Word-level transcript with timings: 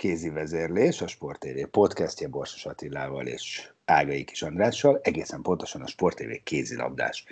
kézi 0.00 0.28
vezérlés, 0.28 1.00
a 1.00 1.06
Sport 1.06 1.38
TV 1.38 1.66
podcastja 1.70 2.28
Borsos 2.28 2.66
Attilával 2.66 3.26
és 3.26 3.72
Ágai 3.84 4.24
Kis 4.24 4.42
Andrással, 4.42 5.00
egészen 5.02 5.42
pontosan 5.42 5.82
a 5.82 5.86
Sport 5.86 6.16
TV 6.16 6.30
kézilabdás 6.42 7.24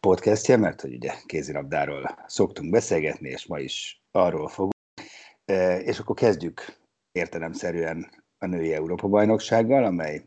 podcastje, 0.00 0.56
mert 0.56 0.80
hogy 0.80 0.94
ugye 0.94 1.12
kézilabdáról 1.26 2.18
szoktunk 2.26 2.70
beszélgetni, 2.70 3.28
és 3.28 3.46
ma 3.46 3.58
is 3.58 4.02
arról 4.10 4.48
fogunk. 4.48 4.74
E, 5.44 5.80
és 5.80 5.98
akkor 5.98 6.16
kezdjük 6.16 6.76
értelemszerűen 7.12 8.10
a 8.38 8.46
női 8.46 8.72
Európa-bajnoksággal, 8.72 9.84
amely 9.84 10.24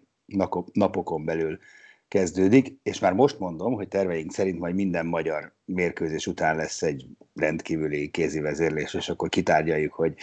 napokon 0.74 1.26
belül 1.26 1.60
kezdődik, 2.08 2.80
és 2.84 3.00
már 3.00 3.14
most 3.14 3.40
mondom, 3.40 3.74
hogy 3.74 3.88
terveink 3.88 4.32
szerint 4.32 4.60
majd 4.60 4.76
minden 4.76 5.06
magyar 5.06 5.54
mérkőzés 5.66 6.28
után 6.28 6.56
lesz 6.56 6.82
egy 6.82 7.08
rendkívüli 7.34 8.10
kézi 8.10 8.40
vezérlés, 8.40 8.94
és 8.94 9.10
akkor 9.10 9.30
kitárgyaljuk, 9.30 9.94
hogy 9.94 10.16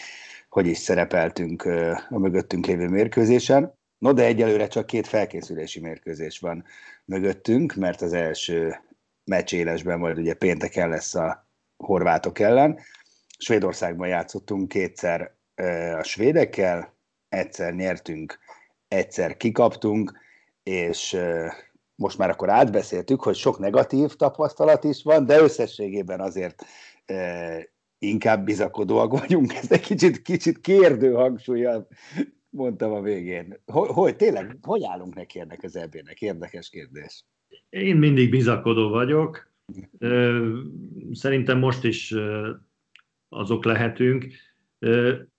hogy 0.49 0.67
is 0.67 0.79
szerepeltünk 0.79 1.63
a 2.09 2.19
mögöttünk 2.19 2.67
lévő 2.67 2.89
mérkőzésen. 2.89 3.77
No, 3.99 4.13
de 4.13 4.25
egyelőre 4.25 4.67
csak 4.67 4.87
két 4.87 5.07
felkészülési 5.07 5.81
mérkőzés 5.81 6.39
van 6.39 6.65
mögöttünk, 7.05 7.75
mert 7.75 8.01
az 8.01 8.13
első 8.13 8.77
meccs 9.25 9.55
élesben 9.55 9.99
majd 9.99 10.19
ugye 10.19 10.35
pénteken 10.35 10.89
lesz 10.89 11.15
a 11.15 11.49
horvátok 11.77 12.39
ellen. 12.39 12.79
Svédországban 13.39 14.09
játszottunk 14.09 14.69
kétszer 14.69 15.35
a 15.99 16.03
svédekkel, 16.03 16.97
egyszer 17.29 17.75
nyertünk, 17.75 18.39
egyszer 18.89 19.37
kikaptunk, 19.37 20.13
és 20.63 21.21
most 21.95 22.19
már 22.19 22.31
akkor 22.31 22.51
átbeszéltük, 22.51 23.23
hogy 23.23 23.37
sok 23.37 23.59
negatív 23.59 24.15
tapasztalat 24.15 24.85
is 24.85 25.03
van, 25.03 25.27
de 25.27 25.39
összességében 25.39 26.21
azért 26.21 26.65
inkább 27.99 28.45
bizakodóak 28.45 29.19
vagyunk, 29.19 29.53
ezt 29.53 29.73
egy 29.73 29.81
kicsit, 29.81 30.23
kicsit 30.23 30.61
kérdő 30.61 31.13
hangsúlyjal 31.13 31.89
mondtam 32.51 32.93
a 32.93 33.01
végén. 33.01 33.61
Hogy, 33.67 33.89
hogy 33.89 34.17
tényleg, 34.17 34.59
hogy 34.63 34.83
állunk 34.85 35.15
neki 35.15 35.41
ennek 35.41 35.63
az 35.63 35.77
ebének? 35.77 36.21
Érdekes 36.21 36.69
kérdés. 36.69 37.25
Én 37.69 37.97
mindig 37.97 38.31
bizakodó 38.31 38.89
vagyok. 38.89 39.51
Szerintem 41.13 41.59
most 41.59 41.85
is 41.85 42.15
azok 43.29 43.65
lehetünk. 43.65 44.27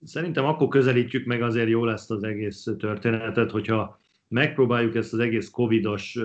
Szerintem 0.04 0.46
akkor 0.46 0.68
közelítjük 0.68 1.26
meg 1.26 1.42
azért 1.42 1.70
jól 1.70 1.92
ezt 1.92 2.12
az 2.12 2.24
egész 2.24 2.68
történetet, 2.78 3.52
hogyha 3.52 4.00
megpróbáljuk 4.28 4.96
ezt 4.96 5.14
az 5.14 5.20
egész 5.20 5.50
covidos 5.50 6.20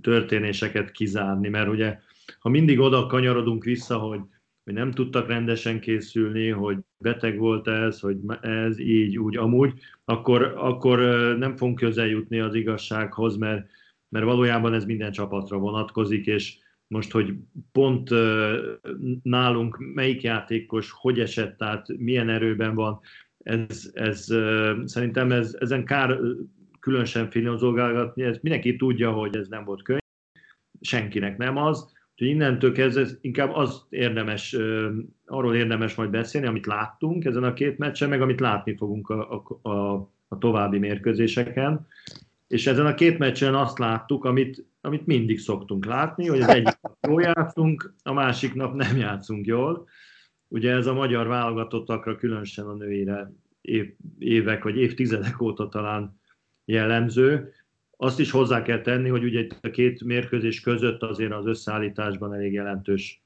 történéseket 0.00 0.90
kizárni, 0.90 1.48
mert 1.48 1.68
ugye 1.68 1.98
ha 2.38 2.48
mindig 2.48 2.78
oda 2.78 3.06
kanyarodunk 3.06 3.64
vissza, 3.64 3.98
hogy 3.98 4.20
hogy 4.64 4.74
nem 4.74 4.90
tudtak 4.90 5.28
rendesen 5.28 5.80
készülni, 5.80 6.48
hogy 6.48 6.78
beteg 6.98 7.38
volt 7.38 7.68
ez, 7.68 8.00
hogy 8.00 8.16
ez 8.40 8.78
így, 8.78 9.18
úgy, 9.18 9.36
amúgy, 9.36 9.72
akkor, 10.04 10.42
akkor 10.56 10.98
nem 11.38 11.56
fogunk 11.56 11.78
közel 11.78 12.06
jutni 12.06 12.38
az 12.40 12.54
igazsághoz, 12.54 13.36
mert, 13.36 13.66
mert 14.08 14.24
valójában 14.24 14.74
ez 14.74 14.84
minden 14.84 15.12
csapatra 15.12 15.58
vonatkozik, 15.58 16.26
és 16.26 16.58
most, 16.86 17.10
hogy 17.10 17.34
pont 17.72 18.10
nálunk 19.22 19.78
melyik 19.94 20.22
játékos 20.22 20.90
hogy 20.90 21.20
esett 21.20 21.62
át, 21.62 21.88
milyen 21.98 22.28
erőben 22.28 22.74
van, 22.74 23.00
ez, 23.38 23.90
ez 23.94 24.24
szerintem 24.84 25.32
ez, 25.32 25.56
ezen 25.60 25.84
kár 25.84 26.18
különösen 26.80 27.30
filozolgálgatni, 27.30 28.22
ez 28.22 28.38
mindenki 28.42 28.76
tudja, 28.76 29.12
hogy 29.12 29.36
ez 29.36 29.48
nem 29.48 29.64
volt 29.64 29.82
könnyű, 29.82 29.98
senkinek 30.80 31.36
nem 31.36 31.56
az, 31.56 31.92
Úgyhogy 32.14 32.28
innentől 32.28 32.72
kezdve 32.72 33.06
inkább 33.20 33.54
az 33.54 33.86
érdemes, 33.88 34.56
arról 35.26 35.54
érdemes 35.54 35.94
majd 35.94 36.10
beszélni, 36.10 36.46
amit 36.46 36.66
láttunk 36.66 37.24
ezen 37.24 37.44
a 37.44 37.52
két 37.52 37.78
meccsen, 37.78 38.08
meg 38.08 38.22
amit 38.22 38.40
látni 38.40 38.76
fogunk 38.76 39.08
a, 39.08 39.44
a, 39.62 39.68
a, 39.68 39.94
a 40.28 40.38
további 40.38 40.78
mérkőzéseken. 40.78 41.86
És 42.48 42.66
ezen 42.66 42.86
a 42.86 42.94
két 42.94 43.18
meccsen 43.18 43.54
azt 43.54 43.78
láttuk, 43.78 44.24
amit, 44.24 44.64
amit 44.80 45.06
mindig 45.06 45.38
szoktunk 45.38 45.84
látni, 45.84 46.26
hogy 46.26 46.40
az 46.40 46.48
egyik 46.48 46.78
nap 46.80 46.96
jól 47.08 47.22
játszunk, 47.22 47.94
a 48.02 48.12
másik 48.12 48.54
nap 48.54 48.74
nem 48.74 48.96
játszunk 48.96 49.46
jól. 49.46 49.88
Ugye 50.48 50.72
ez 50.72 50.86
a 50.86 50.94
magyar 50.94 51.26
válogatottakra, 51.26 52.16
különösen 52.16 52.66
a 52.66 52.74
nőire 52.74 53.32
év, 53.60 53.94
évek 54.18 54.64
vagy 54.64 54.76
évtizedek 54.76 55.40
óta 55.40 55.68
talán 55.68 56.20
jellemző. 56.64 57.52
Azt 57.96 58.20
is 58.20 58.30
hozzá 58.30 58.62
kell 58.62 58.80
tenni, 58.80 59.08
hogy 59.08 59.24
ugye 59.24 59.46
a 59.60 59.70
két 59.70 60.04
mérkőzés 60.04 60.60
között 60.60 61.02
azért 61.02 61.32
az 61.32 61.46
összeállításban 61.46 62.34
elég 62.34 62.52
jelentős 62.52 63.22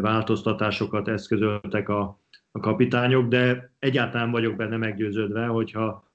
változtatásokat 0.00 1.08
eszközöltek 1.08 1.88
a, 1.88 2.20
a 2.50 2.60
kapitányok, 2.60 3.28
de 3.28 3.72
egyáltalán 3.78 4.30
vagyok 4.30 4.56
benne 4.56 4.76
meggyőződve, 4.76 5.46
hogyha 5.46 6.10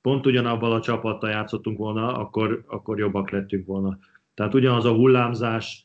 pont 0.00 0.26
ugyanabban 0.26 0.72
a 0.72 0.80
csapattal 0.80 1.30
játszottunk 1.30 1.78
volna, 1.78 2.18
akkor, 2.18 2.64
akkor 2.66 2.98
jobbak 2.98 3.30
lettünk 3.30 3.66
volna. 3.66 3.98
Tehát 4.34 4.54
ugyanaz 4.54 4.84
a 4.84 4.94
hullámzás 4.94 5.84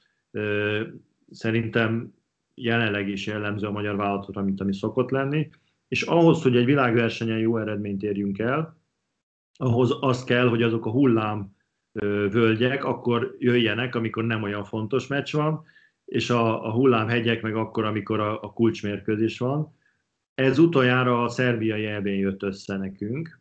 szerintem 1.31 2.13
jelenleg 2.53 3.09
is 3.09 3.25
jellemző 3.25 3.67
a 3.67 3.72
magyar 3.72 3.95
vállalatra, 3.95 4.41
mint 4.41 4.62
ami 4.62 4.73
szokott 4.73 5.09
lenni, 5.09 5.50
és 5.88 6.01
ahhoz, 6.01 6.41
hogy 6.41 6.56
egy 6.56 6.66
világversenyen 6.66 7.38
jó 7.38 7.57
eredményt 7.57 8.03
érjünk 8.03 8.39
el, 8.39 8.77
ahhoz 9.58 9.98
az 10.00 10.24
kell, 10.24 10.48
hogy 10.48 10.62
azok 10.62 10.86
a 10.86 10.92
hullám 10.92 11.56
völgyek 12.32 12.84
akkor 12.84 13.36
jöjjenek, 13.40 13.96
amikor 13.96 14.24
nem 14.24 14.44
olyan 14.44 14.64
fontos 14.64 15.08
meccs 15.08 15.34
van, 15.34 15.64
és 16.06 16.30
a, 16.30 16.66
a 16.66 16.72
hullámhegyek 16.72 17.42
meg 17.42 17.56
akkor, 17.56 17.84
amikor 17.84 18.20
a, 18.20 18.42
a 18.42 18.54
kulcsmérkőzés 18.54 19.40
van. 19.40 19.76
Ez 20.34 20.60
utoljára 20.60 21.24
a 21.24 21.30
szerbiai 21.30 21.86
elbén 21.86 22.20
jött 22.20 22.44
össze 22.44 22.78
nekünk, 22.78 23.40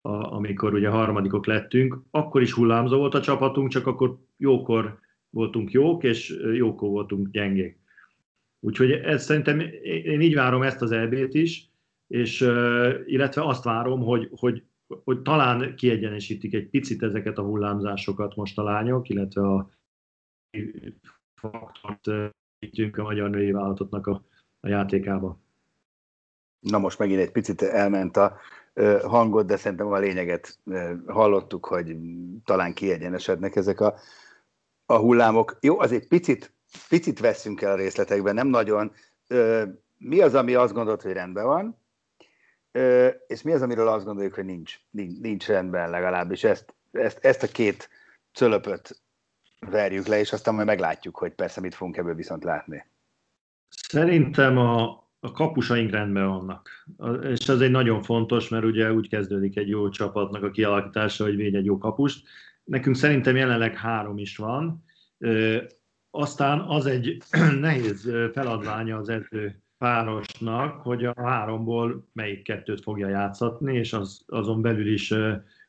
a, 0.00 0.34
amikor 0.34 0.74
ugye 0.74 0.88
harmadikok 0.88 1.46
lettünk, 1.46 2.02
akkor 2.10 2.42
is 2.42 2.52
hullámzó 2.52 2.98
volt 2.98 3.14
a 3.14 3.20
csapatunk, 3.20 3.70
csak 3.70 3.86
akkor 3.86 4.18
jókor 4.36 4.98
voltunk 5.30 5.70
jók, 5.70 6.04
és 6.04 6.40
jókor 6.54 6.88
voltunk 6.88 7.28
gyengék. 7.28 7.78
Úgyhogy 8.60 8.90
ez 8.90 9.24
szerintem, 9.24 9.60
én 9.82 10.20
így 10.20 10.34
várom 10.34 10.62
ezt 10.62 10.82
az 10.82 10.92
elbét 10.92 11.34
is, 11.34 11.70
és 12.06 12.40
illetve 13.06 13.44
azt 13.44 13.64
várom, 13.64 14.00
hogy, 14.00 14.28
hogy 14.30 14.62
hogy 15.04 15.22
talán 15.22 15.74
kiegyenesítik 15.74 16.54
egy 16.54 16.68
picit 16.68 17.02
ezeket 17.02 17.38
a 17.38 17.42
hullámzásokat 17.42 18.36
most 18.36 18.58
a 18.58 18.62
lányok, 18.62 19.08
illetve 19.08 19.42
a 19.42 19.70
faktort 21.34 22.06
a 22.06 23.02
magyar 23.02 23.30
női 23.30 23.50
vállalatottnak 23.50 24.06
a, 24.06 24.22
a 24.60 24.68
játékába. 24.68 25.38
Na 26.60 26.78
most 26.78 26.98
megint 26.98 27.20
egy 27.20 27.30
picit 27.30 27.62
elment 27.62 28.16
a 28.16 28.36
hangot, 29.02 29.46
de 29.46 29.56
szerintem 29.56 29.86
a 29.86 29.98
lényeget 29.98 30.58
hallottuk, 31.06 31.66
hogy 31.66 31.96
talán 32.44 32.74
kiegyenesednek 32.74 33.56
ezek 33.56 33.80
a, 33.80 33.94
a 34.86 34.96
hullámok. 34.96 35.58
Jó, 35.60 35.80
azért 35.80 36.08
picit, 36.08 36.54
picit 36.88 37.18
veszünk 37.18 37.60
el 37.60 37.72
a 37.72 37.76
részletekben, 37.76 38.34
nem 38.34 38.48
nagyon. 38.48 38.92
Mi 39.98 40.20
az, 40.20 40.34
ami 40.34 40.54
azt 40.54 40.72
gondolt, 40.72 41.02
hogy 41.02 41.12
rendben 41.12 41.44
van, 41.44 41.79
és 43.26 43.42
mi 43.42 43.52
az, 43.52 43.62
amiről 43.62 43.88
azt 43.88 44.04
gondoljuk, 44.04 44.34
hogy 44.34 44.44
nincs, 44.44 44.80
nincs, 45.20 45.46
rendben 45.46 45.90
legalábbis. 45.90 46.44
Ezt, 46.44 46.74
ezt, 46.92 47.18
ezt 47.24 47.42
a 47.42 47.46
két 47.46 47.88
cölöpöt 48.32 49.02
verjük 49.58 50.06
le, 50.06 50.18
és 50.18 50.32
aztán 50.32 50.54
majd 50.54 50.66
meglátjuk, 50.66 51.16
hogy 51.16 51.32
persze 51.32 51.60
mit 51.60 51.74
fogunk 51.74 51.96
ebből 51.96 52.14
viszont 52.14 52.44
látni. 52.44 52.84
Szerintem 53.68 54.58
a, 54.58 54.88
a 55.20 55.32
kapusaink 55.32 55.90
rendben 55.90 56.28
vannak. 56.28 56.86
És 57.22 57.48
ez 57.48 57.60
egy 57.60 57.70
nagyon 57.70 58.02
fontos, 58.02 58.48
mert 58.48 58.64
ugye 58.64 58.92
úgy 58.92 59.08
kezdődik 59.08 59.56
egy 59.56 59.68
jó 59.68 59.88
csapatnak 59.88 60.42
a 60.42 60.50
kialakítása, 60.50 61.24
hogy 61.24 61.36
véd 61.36 61.54
egy 61.54 61.64
jó 61.64 61.78
kapust. 61.78 62.28
Nekünk 62.64 62.96
szerintem 62.96 63.36
jelenleg 63.36 63.76
három 63.76 64.18
is 64.18 64.36
van. 64.36 64.84
Aztán 66.10 66.60
az 66.60 66.86
egy 66.86 67.22
nehéz 67.60 68.10
feladványa 68.32 68.96
az 68.96 69.08
edző 69.08 69.62
párosnak, 69.80 70.80
hogy 70.80 71.04
a 71.04 71.14
háromból 71.16 72.06
melyik 72.12 72.42
kettőt 72.42 72.82
fogja 72.82 73.08
játszatni, 73.08 73.76
és 73.76 73.92
az, 73.92 74.24
azon 74.26 74.62
belül 74.62 74.92
is 74.92 75.14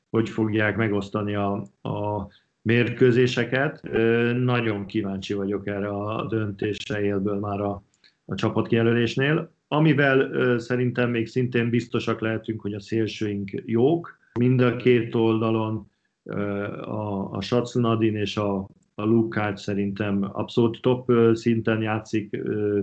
hogy 0.09 0.29
fogják 0.29 0.77
megosztani 0.77 1.35
a, 1.35 1.51
a 1.81 2.27
mérkőzéseket. 2.61 3.81
Nagyon 4.37 4.85
kíváncsi 4.85 5.33
vagyok 5.33 5.67
erre 5.67 5.87
a 5.87 6.27
döntésre 6.27 7.01
élből 7.01 7.39
már 7.39 7.59
a, 7.59 7.83
a 8.25 8.35
csapatkijelölésnél. 8.35 9.51
Amivel 9.67 10.59
szerintem 10.59 11.09
még 11.09 11.27
szintén 11.27 11.69
biztosak 11.69 12.19
lehetünk, 12.21 12.61
hogy 12.61 12.73
a 12.73 12.79
szélsőink 12.79 13.63
jók. 13.65 14.19
Mind 14.39 14.61
a 14.61 14.75
két 14.75 15.15
oldalon 15.15 15.89
a, 16.83 17.31
a 17.31 17.41
Satsunadin 17.41 18.15
és 18.15 18.37
a, 18.37 18.67
a 18.95 19.03
Lukács 19.03 19.59
szerintem 19.59 20.29
abszolút 20.31 20.81
top 20.81 21.11
szinten 21.33 21.81
játszik 21.81 22.37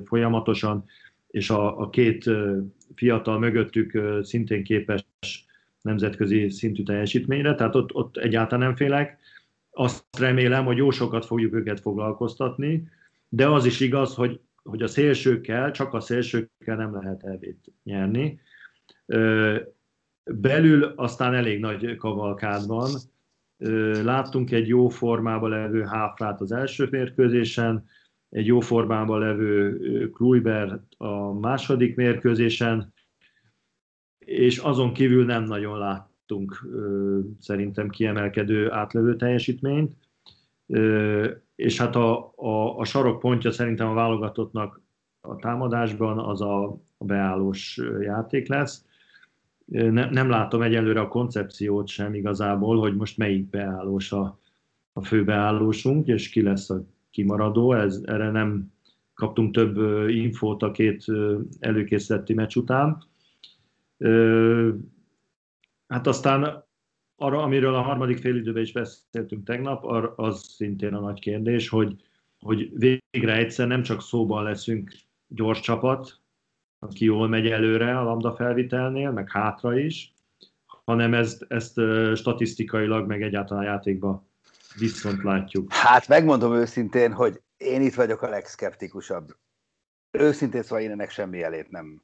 folyamatosan, 0.04 0.84
és 1.30 1.50
a, 1.50 1.80
a 1.80 1.90
két 1.90 2.30
fiatal 2.94 3.38
mögöttük 3.38 4.00
szintén 4.22 4.64
képes 4.64 5.04
nemzetközi 5.82 6.48
szintű 6.48 6.82
teljesítményre, 6.82 7.54
tehát 7.54 7.74
ott, 7.74 7.94
ott 7.94 8.16
egyáltalán 8.16 8.66
nem 8.66 8.76
félek. 8.76 9.18
Azt 9.70 10.04
remélem, 10.18 10.64
hogy 10.64 10.76
jó 10.76 10.90
sokat 10.90 11.24
fogjuk 11.24 11.54
őket 11.54 11.80
foglalkoztatni, 11.80 12.88
de 13.28 13.48
az 13.48 13.64
is 13.64 13.80
igaz, 13.80 14.14
hogy, 14.14 14.40
hogy 14.62 14.82
a 14.82 14.86
szélsőkkel, 14.86 15.70
csak 15.70 15.94
a 15.94 16.00
szélsőkkel 16.00 16.76
nem 16.76 16.94
lehet 16.94 17.24
elvét 17.24 17.72
nyerni. 17.84 18.40
Belül 20.24 20.82
aztán 20.82 21.34
elég 21.34 21.60
nagy 21.60 21.96
kavalkád 21.96 22.66
van. 22.66 22.90
Láttunk 24.04 24.50
egy 24.50 24.68
jó 24.68 24.88
formában 24.88 25.50
levő 25.50 25.82
háfrát 25.82 26.40
az 26.40 26.52
első 26.52 26.88
mérkőzésen, 26.90 27.86
egy 28.30 28.46
jó 28.46 28.60
formában 28.60 29.18
levő 29.18 30.10
Kluiber 30.10 30.80
a 30.96 31.32
második 31.32 31.96
mérkőzésen, 31.96 32.92
és 34.18 34.58
azon 34.58 34.92
kívül 34.92 35.24
nem 35.24 35.42
nagyon 35.42 35.78
láttunk 35.78 36.66
szerintem 37.40 37.88
kiemelkedő 37.88 38.70
átlövő 38.72 39.16
teljesítményt, 39.16 39.96
és 41.54 41.78
hát 41.78 41.96
a, 41.96 42.32
a, 42.36 42.78
a 42.78 42.84
sarokpontja 42.84 43.50
szerintem 43.50 43.88
a 43.88 43.94
válogatottnak 43.94 44.80
a 45.20 45.36
támadásban 45.36 46.18
az 46.18 46.40
a, 46.40 46.64
a 46.96 47.04
beállós 47.04 47.80
játék 48.00 48.48
lesz. 48.48 48.86
Ne, 49.66 50.10
nem 50.10 50.28
látom 50.28 50.62
egyelőre 50.62 51.00
a 51.00 51.08
koncepciót 51.08 51.86
sem 51.86 52.14
igazából, 52.14 52.78
hogy 52.78 52.96
most 52.96 53.16
melyik 53.16 53.50
beállós 53.50 54.12
a, 54.12 54.38
a 54.92 55.04
fő 55.04 55.24
beállósunk, 55.24 56.06
és 56.06 56.28
ki 56.28 56.42
lesz 56.42 56.70
a 56.70 56.84
kimaradó. 57.10 57.72
Ez, 57.72 58.02
erre 58.04 58.30
nem 58.30 58.72
kaptunk 59.14 59.54
több 59.54 60.08
infót 60.08 60.62
a 60.62 60.70
két 60.70 61.04
előkészületi 61.58 62.34
meccs 62.34 62.56
után. 62.56 63.04
Hát 65.88 66.06
aztán 66.06 66.64
arra, 67.16 67.42
amiről 67.42 67.74
a 67.74 67.82
harmadik 67.82 68.18
félidőben 68.18 68.62
is 68.62 68.72
beszéltünk 68.72 69.44
tegnap, 69.44 69.84
az 70.16 70.42
szintén 70.42 70.94
a 70.94 71.00
nagy 71.00 71.20
kérdés, 71.20 71.68
hogy, 71.68 71.96
hogy 72.40 72.70
végre 72.78 73.36
egyszer 73.36 73.66
nem 73.66 73.82
csak 73.82 74.02
szóban 74.02 74.42
leszünk 74.42 74.92
gyors 75.26 75.60
csapat, 75.60 76.20
aki 76.78 77.04
jól 77.04 77.28
megy 77.28 77.46
előre 77.46 77.98
a 77.98 78.02
lambda 78.02 78.34
felvitelnél, 78.34 79.10
meg 79.10 79.30
hátra 79.30 79.78
is, 79.78 80.12
hanem 80.66 81.14
ezt, 81.14 81.44
ezt 81.48 81.80
statisztikailag, 82.14 83.06
meg 83.06 83.22
egyáltalán 83.22 83.62
a 83.62 83.66
játékban 83.66 84.27
viszont 84.78 85.22
látjuk. 85.22 85.72
Hát 85.72 86.08
megmondom 86.08 86.54
őszintén, 86.54 87.12
hogy 87.12 87.40
én 87.56 87.82
itt 87.82 87.94
vagyok 87.94 88.22
a 88.22 88.28
legszkeptikusabb. 88.28 89.36
Őszintén 90.10 90.62
szóval 90.62 90.80
én 90.80 90.90
ennek 90.90 91.10
semmi 91.10 91.42
elét 91.42 91.70
nem 91.70 92.02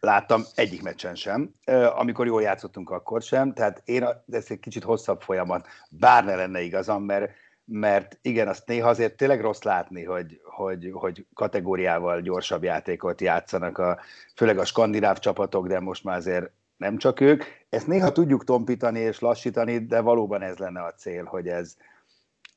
láttam 0.00 0.42
egyik 0.54 0.82
meccsen 0.82 1.14
sem, 1.14 1.54
amikor 1.96 2.26
jól 2.26 2.42
játszottunk, 2.42 2.90
akkor 2.90 3.22
sem, 3.22 3.52
tehát 3.52 3.82
én, 3.84 4.06
ez 4.30 4.46
egy 4.48 4.60
kicsit 4.60 4.84
hosszabb 4.84 5.20
folyamat, 5.20 5.66
bár 5.90 6.24
ne 6.24 6.34
lenne 6.34 6.60
igazam, 6.60 7.04
mert, 7.04 7.32
mert 7.64 8.18
igen, 8.22 8.48
azt 8.48 8.66
néha 8.66 8.88
azért 8.88 9.16
tényleg 9.16 9.40
rossz 9.40 9.62
látni, 9.62 10.04
hogy, 10.04 10.40
hogy, 10.44 10.90
hogy 10.92 11.26
kategóriával 11.34 12.20
gyorsabb 12.20 12.62
játékot 12.62 13.20
játszanak, 13.20 13.78
a, 13.78 13.98
főleg 14.36 14.58
a 14.58 14.64
skandináv 14.64 15.18
csapatok, 15.18 15.66
de 15.66 15.80
most 15.80 16.04
már 16.04 16.16
azért 16.16 16.50
nem 16.76 16.96
csak 16.96 17.20
ők. 17.20 17.44
Ezt 17.68 17.86
néha 17.86 18.12
tudjuk 18.12 18.44
tompítani 18.44 18.98
és 18.98 19.18
lassítani, 19.18 19.78
de 19.78 20.00
valóban 20.00 20.42
ez 20.42 20.56
lenne 20.56 20.82
a 20.82 20.94
cél, 20.94 21.24
hogy 21.24 21.48
ez, 21.48 21.76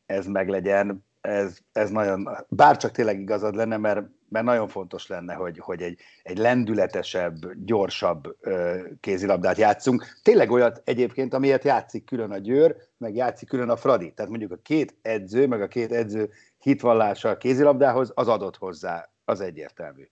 ez 0.09 0.25
meglegyen. 0.25 1.05
Ez, 1.21 1.57
ez 1.71 1.89
nagyon, 1.89 2.29
bár 2.49 2.77
csak 2.77 2.91
tényleg 2.91 3.19
igazad 3.19 3.55
lenne, 3.55 3.77
mert 3.77 4.07
mert 4.29 4.45
nagyon 4.45 4.67
fontos 4.67 5.07
lenne, 5.07 5.33
hogy, 5.33 5.59
hogy 5.59 5.81
egy, 5.81 5.99
egy 6.23 6.37
lendületesebb, 6.37 7.35
gyorsabb 7.65 8.35
ö, 8.41 8.77
kézilabdát 8.99 9.57
játszunk. 9.57 10.05
Tényleg 10.23 10.51
olyat 10.51 10.81
egyébként, 10.85 11.33
amiért 11.33 11.63
játszik 11.63 12.05
külön 12.05 12.31
a 12.31 12.37
Győr, 12.37 12.75
meg 12.97 13.15
játszik 13.15 13.47
külön 13.47 13.69
a 13.69 13.75
Fradi. 13.75 14.13
Tehát 14.13 14.31
mondjuk 14.31 14.51
a 14.51 14.59
két 14.63 14.95
edző, 15.01 15.47
meg 15.47 15.61
a 15.61 15.67
két 15.67 15.91
edző 15.91 16.29
hitvallása 16.57 17.29
a 17.29 17.37
kézilabdához, 17.37 18.11
az 18.15 18.27
adott 18.27 18.57
hozzá, 18.57 19.09
az 19.25 19.41
egyértelmű. 19.41 20.03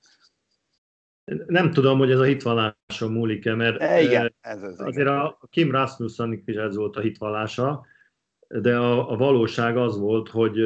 Nem 1.47 1.71
tudom, 1.71 1.97
hogy 1.97 2.11
ez 2.11 2.19
a 2.19 2.23
hitvalláson 2.23 3.11
múlik-e, 3.11 3.55
mert 3.55 3.81
e, 3.81 4.01
igen, 4.01 4.35
ez 4.41 4.61
az 4.63 4.79
azért 4.79 5.07
igen. 5.07 5.19
a 5.19 5.39
Kim 5.49 5.71
Rasmussen 5.71 6.43
is 6.45 6.55
ez 6.55 6.75
volt 6.75 6.95
a 6.95 6.99
hitvallása, 6.99 7.85
de 8.47 8.77
a, 8.77 9.11
a 9.11 9.17
valóság 9.17 9.77
az 9.77 9.99
volt, 9.99 10.29
hogy 10.29 10.59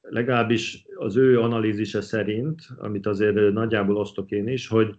legalábbis 0.00 0.86
az 0.94 1.16
ő 1.16 1.40
analízise 1.40 2.00
szerint, 2.00 2.60
amit 2.78 3.06
azért 3.06 3.52
nagyjából 3.52 3.96
osztok 3.96 4.30
én 4.30 4.48
is, 4.48 4.68
hogy 4.68 4.94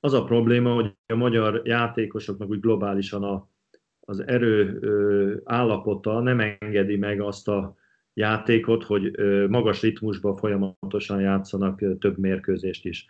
az 0.00 0.12
a 0.12 0.24
probléma, 0.24 0.74
hogy 0.74 0.94
a 1.06 1.14
magyar 1.14 1.60
játékosoknak 1.64 2.48
úgy 2.48 2.60
globálisan 2.60 3.22
a, 3.22 3.48
az 4.00 4.26
erő 4.26 4.78
ö, 4.80 5.34
állapota 5.44 6.20
nem 6.20 6.40
engedi 6.40 6.96
meg 6.96 7.20
azt 7.20 7.48
a 7.48 7.76
játékot, 8.14 8.84
hogy 8.84 9.10
ö, 9.12 9.46
magas 9.48 9.80
ritmusban 9.82 10.36
folyamatosan 10.36 11.20
játszanak 11.20 11.80
ö, 11.80 11.94
több 11.94 12.18
mérkőzést 12.18 12.84
is. 12.84 13.06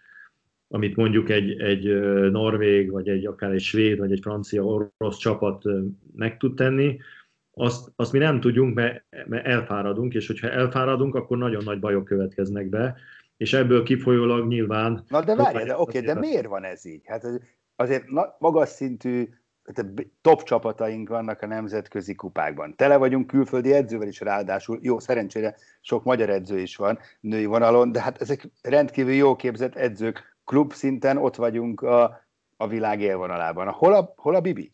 Amit 0.68 0.96
mondjuk 0.96 1.28
egy, 1.28 1.60
egy 1.60 2.00
norvég, 2.30 2.90
vagy 2.90 3.08
egy 3.08 3.26
akár 3.26 3.52
egy 3.52 3.60
svéd, 3.60 3.98
vagy 3.98 4.12
egy 4.12 4.20
francia 4.22 4.64
orosz 4.64 5.16
csapat 5.18 5.62
meg 6.14 6.36
tud 6.36 6.54
tenni, 6.54 6.98
azt, 7.58 7.92
azt 7.96 8.12
mi 8.12 8.18
nem 8.18 8.40
tudjunk, 8.40 8.74
mert, 8.74 9.04
mert 9.26 9.46
elfáradunk, 9.46 10.14
és 10.14 10.26
hogyha 10.26 10.50
elfáradunk, 10.50 11.14
akkor 11.14 11.38
nagyon 11.38 11.64
nagy 11.64 11.78
bajok 11.78 12.04
következnek 12.04 12.68
be, 12.68 12.96
és 13.36 13.52
ebből 13.52 13.82
kifolyólag 13.82 14.46
nyilván... 14.46 15.04
Na 15.08 15.24
de 15.24 15.34
várj, 15.34 15.64
de 15.64 15.78
oké, 15.78 16.00
de 16.00 16.14
miért 16.14 16.46
van 16.46 16.64
ez 16.64 16.84
így? 16.84 17.02
Hát 17.04 17.26
azért 17.76 18.04
magas 18.38 18.68
szintű 18.68 19.28
top 20.20 20.42
csapataink 20.42 21.08
vannak 21.08 21.42
a 21.42 21.46
nemzetközi 21.46 22.14
kupákban. 22.14 22.76
Tele 22.76 22.96
vagyunk 22.96 23.26
külföldi 23.26 23.72
edzővel 23.72 24.08
is 24.08 24.20
ráadásul. 24.20 24.78
Jó, 24.82 24.98
szerencsére 24.98 25.56
sok 25.80 26.04
magyar 26.04 26.30
edző 26.30 26.58
is 26.58 26.76
van 26.76 26.98
női 27.20 27.44
vonalon, 27.44 27.92
de 27.92 28.00
hát 28.00 28.20
ezek 28.20 28.48
rendkívül 28.62 29.12
jó 29.12 29.36
képzett 29.36 29.74
edzők. 29.74 30.36
Klub 30.44 30.72
szinten 30.72 31.16
ott 31.16 31.36
vagyunk 31.36 31.80
a, 31.80 32.26
a 32.56 32.68
világ 32.68 33.00
élvonalában. 33.00 33.68
Hol 33.68 33.94
a, 33.94 34.12
hol 34.16 34.34
a 34.34 34.40
Bibi? 34.40 34.70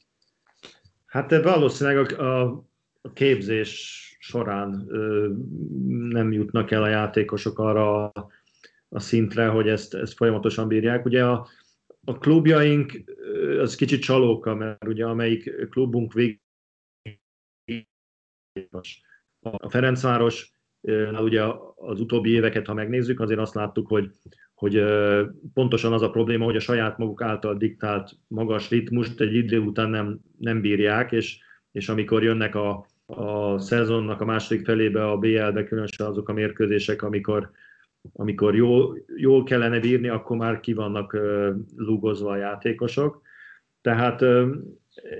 Hát 1.07 1.43
valószínűleg 1.43 2.13
a, 2.13 2.43
a 2.43 2.65
a 3.03 3.13
képzés 3.13 4.01
során 4.19 4.87
nem 6.09 6.33
jutnak 6.33 6.71
el 6.71 6.83
a 6.83 6.89
játékosok 6.89 7.59
arra 7.59 8.13
a 8.89 9.01
szintre, 9.01 9.47
hogy 9.47 9.69
ezt, 9.69 9.95
ezt 9.95 10.15
folyamatosan 10.15 10.69
bírják. 10.69 11.05
Ugye 11.05 11.25
a, 11.25 11.49
a 12.05 12.19
klubjaink, 12.19 12.93
az 13.59 13.75
kicsit 13.75 14.03
csalóka, 14.03 14.55
mert 14.55 14.87
ugye 14.87 15.07
amelyik 15.07 15.69
klubunk 15.71 16.13
vég 16.13 16.41
a 19.41 19.69
Ferencváros, 19.69 20.53
ugye 21.21 21.43
az 21.75 22.01
utóbbi 22.01 22.31
éveket, 22.31 22.67
ha 22.67 22.75
megnézzük, 22.75 23.21
azért 23.21 23.41
azt 23.41 23.55
láttuk, 23.55 23.87
hogy, 23.87 24.11
hogy 24.55 24.85
pontosan 25.55 25.93
az 25.93 26.03
a 26.03 26.11
probléma, 26.11 26.45
hogy 26.45 26.57
a 26.57 26.61
saját 26.61 26.99
maguk 26.99 27.23
által 27.23 27.57
diktált 27.57 28.11
magas 28.29 28.69
ritmust 28.71 29.21
egy 29.21 29.35
idő 29.35 29.59
után 29.59 29.91
nem, 29.91 30.21
nem 30.39 30.61
bírják, 30.61 31.13
és, 31.13 31.39
és 31.73 31.89
amikor 31.89 32.23
jönnek 32.23 32.55
a, 32.55 32.87
a 33.17 33.59
szezonnak 33.59 34.21
a 34.21 34.25
második 34.25 34.65
felébe 34.65 35.11
a 35.11 35.17
BL-be, 35.17 35.65
különösen 35.65 36.07
azok 36.07 36.29
a 36.29 36.33
mérkőzések, 36.33 37.03
amikor, 37.03 37.51
amikor 38.13 38.55
jól, 38.55 38.99
jól 39.17 39.45
kellene 39.45 39.81
bírni, 39.81 40.09
akkor 40.09 40.37
már 40.37 40.61
ki 40.61 40.73
vannak 40.73 41.17
lúgozva 41.77 42.31
a 42.31 42.37
játékosok. 42.37 43.23
Tehát 43.81 44.23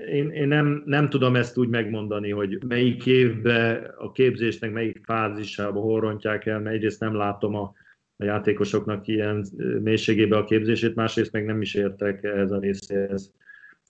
én, 0.07 0.29
én 0.29 0.47
nem, 0.47 0.83
nem 0.85 1.09
tudom 1.09 1.35
ezt 1.35 1.57
úgy 1.57 1.69
megmondani, 1.69 2.29
hogy 2.29 2.63
melyik 2.67 3.05
évben 3.05 3.93
a 3.97 4.11
képzésnek 4.11 4.71
melyik 4.71 5.01
fázisába 5.03 5.79
hol 5.79 6.19
el, 6.21 6.59
mert 6.59 6.75
egyrészt 6.75 6.99
nem 6.99 7.15
látom 7.15 7.55
a, 7.55 7.73
a 8.17 8.23
játékosoknak 8.23 9.07
ilyen 9.07 9.45
mélységébe 9.81 10.37
a 10.37 10.43
képzését, 10.43 10.95
másrészt 10.95 11.31
meg 11.31 11.45
nem 11.45 11.61
is 11.61 11.73
értek 11.73 12.23
ez 12.23 12.51
a 12.51 12.59
részéhez 12.59 13.33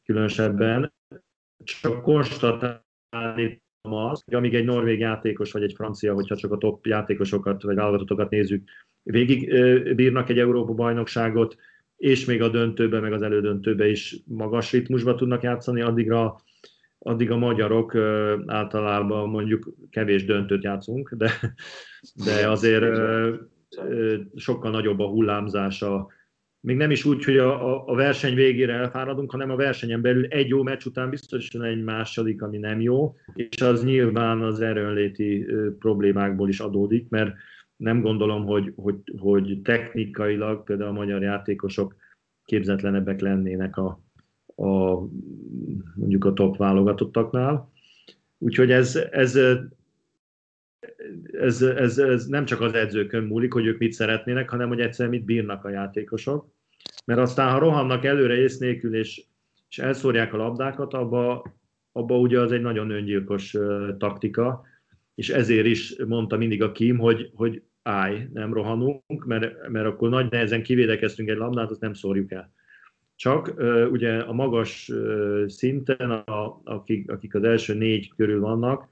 különösebben. 0.05 0.93
Csak 1.63 2.01
konstatálni 2.01 3.61
az, 3.91 4.23
hogy 4.25 4.33
amíg 4.33 4.55
egy 4.55 4.65
norvég 4.65 4.99
játékos 4.99 5.51
vagy 5.51 5.63
egy 5.63 5.73
francia, 5.75 6.13
hogyha 6.13 6.35
csak 6.35 6.51
a 6.51 6.57
top 6.57 6.85
játékosokat 6.85 7.63
vagy 7.63 7.75
válogatotokat 7.75 8.29
nézzük, 8.29 8.63
végig 9.03 9.53
bírnak 9.95 10.29
egy 10.29 10.39
Európa 10.39 10.73
bajnokságot, 10.73 11.55
és 11.97 12.25
még 12.25 12.41
a 12.41 12.49
döntőbe, 12.49 12.99
meg 12.99 13.13
az 13.13 13.21
elődöntőbe 13.21 13.89
is 13.89 14.21
magas 14.25 14.71
ritmusba 14.71 15.15
tudnak 15.15 15.41
játszani, 15.41 15.81
addigra, 15.81 16.35
addig 16.99 17.31
a 17.31 17.37
magyarok 17.37 17.95
általában 18.45 19.29
mondjuk 19.29 19.73
kevés 19.89 20.25
döntőt 20.25 20.63
játszunk, 20.63 21.13
de, 21.17 21.31
de 22.25 22.49
azért 22.49 22.85
sokkal 24.35 24.71
nagyobb 24.71 24.99
a 24.99 25.07
hullámzása. 25.07 26.07
Még 26.65 26.77
nem 26.77 26.91
is 26.91 27.05
úgy, 27.05 27.23
hogy 27.23 27.37
a, 27.37 27.87
a 27.87 27.95
verseny 27.95 28.35
végére 28.35 28.73
elfáradunk, 28.73 29.31
hanem 29.31 29.49
a 29.49 29.55
versenyen 29.55 30.01
belül 30.01 30.25
egy 30.25 30.47
jó 30.47 30.63
meccs 30.63 30.85
után 30.85 31.09
biztosan 31.09 31.63
egy 31.63 31.83
második, 31.83 32.41
ami 32.41 32.57
nem 32.57 32.81
jó, 32.81 33.15
és 33.33 33.61
az 33.61 33.83
nyilván 33.83 34.41
az 34.41 34.61
erőnléti 34.61 35.45
problémákból 35.79 36.49
is 36.49 36.59
adódik, 36.59 37.09
mert 37.09 37.35
nem 37.75 38.01
gondolom, 38.01 38.45
hogy, 38.45 38.73
hogy, 38.75 38.95
hogy 39.17 39.59
technikailag 39.63 40.63
például 40.63 40.89
a 40.89 40.93
magyar 40.93 41.21
játékosok 41.21 41.95
képzetlenebbek 42.45 43.21
lennének 43.21 43.77
a, 43.77 44.03
a 44.55 44.99
mondjuk 45.95 46.25
a 46.25 46.33
top 46.33 46.57
válogatottaknál. 46.57 47.71
Úgyhogy 48.37 48.71
ez, 48.71 48.95
ez, 48.95 49.35
ez, 51.31 51.61
ez, 51.61 51.97
ez 51.97 52.25
nem 52.25 52.45
csak 52.45 52.61
az 52.61 52.73
edzőkön 52.73 53.23
múlik, 53.23 53.53
hogy 53.53 53.65
ők 53.65 53.79
mit 53.79 53.93
szeretnének, 53.93 54.49
hanem 54.49 54.67
hogy 54.67 54.79
egyszerűen 54.79 55.15
mit 55.15 55.25
bírnak 55.25 55.65
a 55.65 55.69
játékosok. 55.69 56.52
Mert 57.05 57.19
aztán, 57.19 57.51
ha 57.51 57.59
rohannak 57.59 58.05
előre 58.05 58.35
ész 58.35 58.57
nélkül, 58.57 58.95
és, 58.95 59.23
és 59.69 59.79
elszórják 59.79 60.33
a 60.33 60.37
labdákat, 60.37 60.93
abba, 60.93 61.45
abba 61.91 62.17
ugye 62.17 62.39
az 62.39 62.51
egy 62.51 62.61
nagyon 62.61 62.89
öngyilkos 62.89 63.53
uh, 63.53 63.97
taktika, 63.97 64.63
és 65.15 65.29
ezért 65.29 65.65
is 65.65 65.95
mondta 66.07 66.37
mindig 66.37 66.63
a 66.63 66.71
Kim, 66.71 66.97
hogy, 66.97 67.31
hogy 67.35 67.63
állj, 67.81 68.27
nem 68.33 68.53
rohanunk, 68.53 69.25
mert, 69.25 69.69
mert 69.69 69.85
akkor 69.85 70.09
nagy 70.09 70.31
nehezen 70.31 70.63
kivédekeztünk 70.63 71.29
egy 71.29 71.37
labdát, 71.37 71.69
azt 71.69 71.81
nem 71.81 71.93
szórjuk 71.93 72.31
el. 72.31 72.53
Csak 73.15 73.53
uh, 73.57 73.87
ugye 73.91 74.19
a 74.19 74.33
magas 74.33 74.89
uh, 74.89 75.47
szinten, 75.47 76.11
a, 76.11 76.61
akik, 76.63 77.11
akik 77.11 77.35
az 77.35 77.43
első 77.43 77.73
négy 77.73 78.11
körül 78.15 78.39
vannak, 78.39 78.87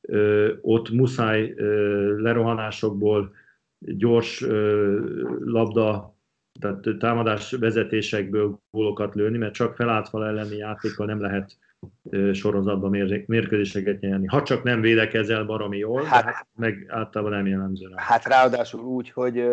uh, 0.00 0.48
ott 0.60 0.90
muszáj 0.90 1.54
lerohanásokból 2.16 3.34
gyors 3.78 4.46
labda, 5.44 6.15
tehát 6.60 6.98
támadás 6.98 7.50
vezetésekből 7.50 8.60
gólokat 8.70 9.14
lőni, 9.14 9.38
mert 9.38 9.54
csak 9.54 9.74
felátval 9.74 10.26
elleni 10.26 10.56
játékkal 10.56 11.06
nem 11.06 11.20
lehet 11.20 11.58
sorozatban 12.32 12.90
mérkőzéseket 13.26 14.00
nyerni. 14.00 14.26
Ha 14.26 14.42
csak 14.42 14.62
nem 14.62 14.80
védekezel 14.80 15.44
baromi 15.44 15.78
jól, 15.78 16.02
hát, 16.02 16.24
hát 16.24 16.46
meg 16.54 16.86
általában 16.88 17.36
nem 17.36 17.46
jellemző. 17.46 17.92
Hát 17.96 18.24
ráadásul 18.24 18.80
úgy, 18.80 19.10
hogy 19.10 19.44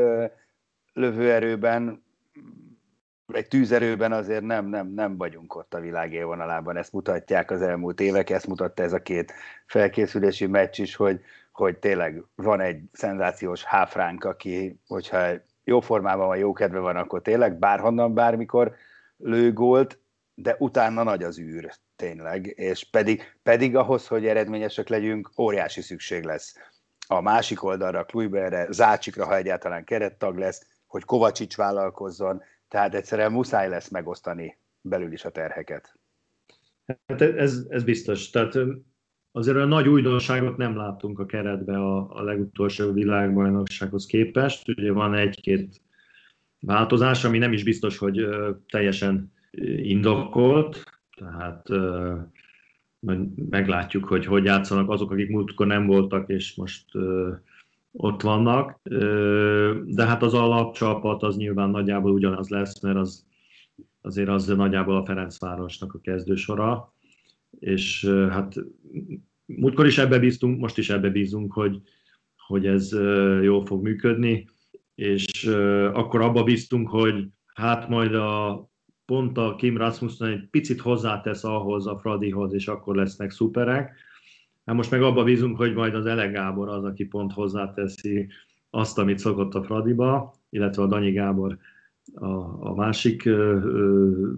lövőerőben, 0.94 2.04
egy 3.34 3.48
tűzerőben 3.48 4.12
azért 4.12 4.44
nem, 4.44 4.66
nem, 4.66 4.88
nem 4.88 5.18
vagyunk 5.18 5.56
ott 5.56 5.74
a 5.74 5.80
világ 5.80 6.14
élvonalában. 6.14 6.78
Ezt 6.78 6.94
mutatják 6.94 7.52
az 7.52 7.62
elmúlt 7.62 8.00
évek, 8.00 8.30
ezt 8.30 8.48
mutatta 8.48 8.84
ez 8.84 8.94
a 8.94 9.02
két 9.02 9.34
felkészülési 9.66 10.46
meccs 10.46 10.80
is, 10.80 10.96
hogy, 10.96 11.22
hogy 11.52 11.78
tényleg 11.78 12.24
van 12.36 12.60
egy 12.60 12.82
szenzációs 12.92 13.64
háfránk, 13.64 14.24
aki, 14.24 14.80
hogyha 14.88 15.28
jó 15.64 15.80
formában 15.80 16.28
van, 16.28 16.38
jó 16.38 16.54
kedve 16.54 16.80
van, 16.80 16.96
akkor 16.96 17.22
tényleg 17.22 17.60
bárhonnan, 17.60 18.14
bármikor 18.14 18.76
lő 19.18 19.54
gólt, 19.54 20.00
de 20.34 20.56
utána 20.60 21.04
nagy 21.04 21.24
az 21.24 21.40
űr 21.40 21.74
tényleg, 21.96 22.46
és 22.46 22.90
pedig, 22.90 23.38
pedig 23.44 23.76
ahhoz, 23.76 24.08
hogy 24.08 24.26
eredményesek 24.26 24.88
legyünk, 24.88 25.32
óriási 25.38 25.82
szükség 25.82 26.24
lesz 26.24 26.56
a 27.08 27.22
másik 27.22 27.64
oldalra, 27.64 28.06
Kluiberre, 28.06 28.68
Zácsikra, 28.72 29.26
ha 29.26 29.36
egyáltalán 29.36 29.84
kerettag 29.84 30.38
lesz, 30.38 30.68
hogy 30.88 31.04
Kovacsics 31.04 31.56
vállalkozzon, 31.56 32.42
tehát 32.68 32.96
egyszerűen 32.96 33.32
muszáj 33.32 33.70
lesz 33.70 33.90
megosztani 33.90 34.58
belül 34.82 35.12
is 35.12 35.26
a 35.26 35.30
terheket. 35.30 35.96
Hát 37.08 37.22
ez, 37.22 37.66
ez 37.70 37.84
biztos. 37.84 38.30
Tehát 38.30 38.54
azért 39.36 39.58
a 39.58 39.66
nagy 39.66 39.88
újdonságot 39.88 40.58
nem 40.58 40.76
látunk 40.76 41.20
a 41.20 41.26
keretbe 41.26 41.78
a, 41.78 42.18
a 42.18 42.22
legutolsó 42.22 42.92
világbajnoksághoz 42.92 44.06
képest. 44.06 44.68
Ugye 44.68 44.92
van 44.92 45.14
egy-két 45.14 45.82
változás, 46.60 47.24
ami 47.24 47.38
nem 47.38 47.54
is 47.54 47.64
biztos, 47.64 47.98
hogy 47.98 48.28
teljesen 48.68 49.32
indokolt, 49.78 50.84
tehát 51.18 51.68
meglátjuk, 53.50 54.06
hogy 54.06 54.26
hogy 54.26 54.44
játszanak 54.44 54.90
azok, 54.90 55.12
akik 55.12 55.30
múltkor 55.30 55.68
nem 55.68 55.86
voltak, 55.86 56.30
és 56.30 56.56
most 56.56 56.86
ott 57.92 58.22
vannak. 58.22 58.80
De 59.86 60.06
hát 60.06 60.24
az 60.24 60.34
alapcsapat 60.34 61.24
az 61.24 61.36
nyilván 61.36 61.70
nagyjából 61.70 62.12
ugyanaz 62.12 62.50
lesz, 62.50 62.82
mert 62.82 62.98
az 62.98 63.26
azért 64.02 64.30
az 64.30 64.48
nagyjából 64.48 64.96
a 64.96 65.06
Ferencvárosnak 65.06 65.94
a 65.94 66.00
kezdősora, 66.00 66.94
és 67.60 68.06
hát 68.30 68.56
múltkor 69.46 69.86
is 69.86 69.98
ebbe 69.98 70.20
bíztunk, 70.20 70.60
most 70.60 70.78
is 70.78 70.90
ebbe 70.90 71.10
bízunk, 71.10 71.54
hogy, 71.54 71.82
hogy 72.48 72.66
ez 72.66 72.92
jól 73.42 73.66
fog 73.66 73.84
működni, 73.84 74.50
és 74.96 75.46
akkor 75.94 76.22
abba 76.22 76.44
bíztunk, 76.44 76.90
hogy 76.90 77.28
hát 77.54 77.90
majd 77.90 78.16
a 78.16 78.62
pont 79.06 79.38
a 79.38 79.56
Kim 79.56 79.78
Rasmussen 79.78 80.28
egy 80.28 80.50
picit 80.50 80.82
hozzátesz 80.82 81.44
ahhoz 81.44 81.88
a 81.88 81.98
Fradihoz, 81.98 82.54
és 82.54 82.68
akkor 82.68 82.96
lesznek 82.96 83.32
szuperek. 83.32 83.96
Hát 84.66 84.76
most 84.76 84.92
meg 84.92 85.02
abba 85.02 85.24
bízunk, 85.24 85.58
hogy 85.58 85.74
majd 85.74 85.96
az 85.96 86.06
Ele 86.06 86.28
Gábor 86.28 86.70
az, 86.70 86.84
aki 86.84 87.06
pont 87.06 87.34
hozzáteszi 87.34 88.28
azt, 88.70 88.98
amit 88.98 89.20
szokott 89.20 89.54
a 89.54 89.64
Fradiba, 89.64 90.34
illetve 90.50 90.84
a 90.84 90.88
Danyi 90.88 91.12
Gábor 91.12 91.58
a, 92.14 92.28
a 92.70 92.76
másik 92.76 93.26
ö, 93.26 93.60
ö, 93.64 94.32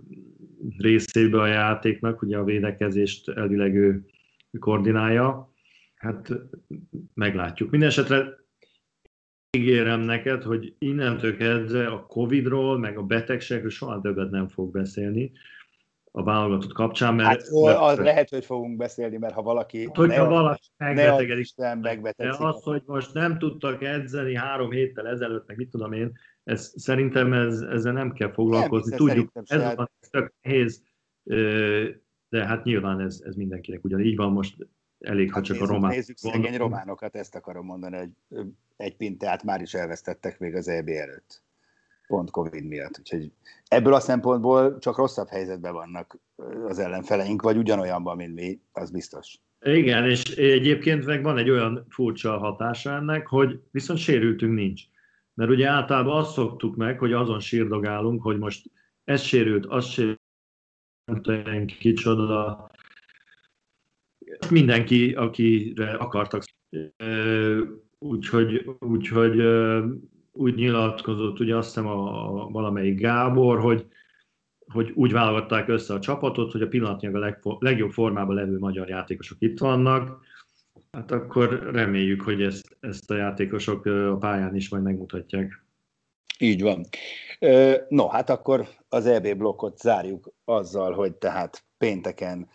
részébe 0.78 1.42
a 1.42 1.48
játéknak, 1.48 2.22
ugye 2.22 2.38
a 2.38 2.44
védekezést 2.44 3.30
elvileg 3.30 3.76
ő 3.76 4.06
koordinálja. 4.60 5.54
Hát 5.96 6.32
meglátjuk. 7.14 7.72
Mindenesetre 7.72 8.38
ígérem 9.58 10.00
neked, 10.00 10.44
hogy 10.44 10.76
innentől 10.78 11.38
kezdve 11.38 11.88
a 11.88 12.06
Covid-ról, 12.06 12.78
meg 12.78 12.98
a 12.98 13.04
betegségről 13.04 13.70
soha 13.70 14.02
többet 14.02 14.30
nem 14.30 14.48
fog 14.48 14.72
beszélni 14.72 15.32
a 16.18 16.24
válogatott 16.24 16.74
kapcsán, 16.74 17.16
mert... 17.16 17.28
Hát, 17.28 17.50
mert, 17.66 17.78
az 17.80 17.98
lehet, 17.98 18.30
hogy 18.30 18.46
fogunk 18.46 18.78
beszélni, 18.78 19.18
mert 19.18 19.34
ha 19.34 19.42
valaki... 19.42 19.86
Hát, 19.86 19.96
hogyha 19.96 20.24
ne, 20.24 20.30
valaki 20.30 20.68
megbetegedik, 20.78 21.48
de 22.18 22.36
az, 22.38 22.64
hogy 22.64 22.84
most 22.86 23.14
nem 23.14 23.38
tudtak 23.38 23.84
edzeni 23.84 24.36
három 24.36 24.72
héttel 24.72 25.08
ezelőtt, 25.08 25.48
meg 25.48 25.58
mit 25.58 25.70
tudom 25.70 25.94
én, 25.94 26.12
ez, 26.44 26.74
szerintem 26.76 27.34
ez, 27.34 27.62
ezzel 27.62 27.94
nem 27.94 28.12
kell 28.12 28.32
foglalkozni. 28.32 28.90
Nem, 28.90 28.98
Tudjuk, 28.98 29.32
ez 29.34 29.58
van, 29.58 29.68
hát- 29.68 29.92
ez 30.00 30.10
tök 30.10 30.34
nehéz, 30.42 30.84
de 32.30 32.46
hát 32.46 32.64
nyilván 32.64 33.00
ez, 33.00 33.22
ez 33.26 33.36
mindenkinek 33.36 33.84
ugyanígy 33.84 34.16
van 34.16 34.32
most 34.32 34.56
elég, 35.00 35.26
hát 35.26 35.36
ha 35.36 35.42
csak 35.42 35.56
nézzük, 35.56 35.70
a 35.70 35.74
román... 35.74 35.92
Nézzük 35.92 36.18
szegény 36.18 36.58
románokat, 36.58 37.16
ezt 37.16 37.36
akarom 37.36 37.66
mondani, 37.66 37.98
hogy 37.98 38.46
egy 38.78 38.96
pintát 38.96 39.44
már 39.44 39.62
is 39.62 39.74
elvesztettek 39.74 40.40
még 40.40 40.56
az 40.56 40.68
EB 40.68 40.88
előtt. 40.88 41.44
Pont 42.08 42.32
Covid 42.32 42.66
miatt. 42.66 43.00
Úgyhogy 43.00 43.32
ebből 43.68 43.94
a 43.94 44.00
szempontból 44.00 44.78
csak 44.78 44.98
rosszabb 44.98 45.28
helyzetben 45.28 45.74
vannak 45.74 46.18
az 46.68 46.80
ellenfeleink, 46.80 47.42
vagy 47.42 47.58
ugyanolyanban, 47.58 48.16
mint 48.16 48.34
mi, 48.34 48.60
az 48.72 48.92
biztos. 48.92 49.40
Igen, 49.62 50.10
és 50.10 50.24
egyébként 50.24 51.06
meg 51.06 51.24
van 51.24 51.38
egy 51.38 51.50
olyan 51.50 51.86
furcsa 51.90 52.38
hatása 52.38 52.92
ennek, 52.92 53.28
hogy 53.28 53.60
viszont 53.72 54.00
sérültünk 54.00 54.54
nincs. 54.54 54.84
Mert 55.34 55.50
ugye 55.50 55.68
általában 55.68 56.18
azt 56.18 56.34
szoktuk 56.34 56.76
meg, 56.76 57.00
hogy 57.00 57.14
azon 57.14 57.40
sírdogálunk, 57.40 58.22
hogy 58.22 58.38
most 58.38 58.72
ez 59.04 59.22
sérült, 59.22 59.66
az 59.66 59.86
sérült, 59.86 60.20
nem 61.26 61.66
kicsoda, 61.66 62.70
mindenki, 64.50 65.14
akire 65.14 65.92
akartak. 65.92 66.44
Úgyhogy, 68.00 68.76
úgyhogy 68.80 69.38
úgy 70.36 70.56
nyilatkozott, 70.56 71.40
ugye 71.40 71.56
azt 71.56 71.68
hiszem 71.68 71.88
a, 71.88 72.26
a 72.44 72.50
valamelyik 72.50 73.00
Gábor, 73.00 73.60
hogy, 73.60 73.88
hogy 74.74 74.92
úgy 74.96 75.12
válogatták 75.12 75.68
össze 75.68 75.94
a 75.94 76.00
csapatot, 76.00 76.52
hogy 76.52 76.62
a 76.62 76.68
pillanatnyilag 76.68 77.16
a 77.16 77.26
legfo- 77.26 77.62
legjobb 77.62 77.92
formában 77.92 78.36
levő 78.36 78.58
magyar 78.58 78.90
játékosok 78.90 79.38
itt 79.42 79.60
vannak. 79.60 80.24
Hát 80.92 81.12
akkor 81.12 81.70
reméljük, 81.72 82.22
hogy 82.22 82.42
ezt, 82.42 82.78
ezt 82.80 83.12
a 83.12 83.16
játékosok 83.16 83.86
a 83.86 84.18
pályán 84.20 84.56
is 84.56 84.70
majd 84.70 84.84
megmutatják. 84.84 85.64
Így 86.40 86.62
van. 86.62 86.86
No, 87.90 88.08
hát 88.08 88.30
akkor 88.30 88.68
az 88.90 89.06
EB 89.06 89.38
blokkot 89.38 89.78
zárjuk 89.78 90.34
azzal, 90.46 90.94
hogy 90.94 91.14
tehát 91.14 91.64
pénteken 91.78 92.50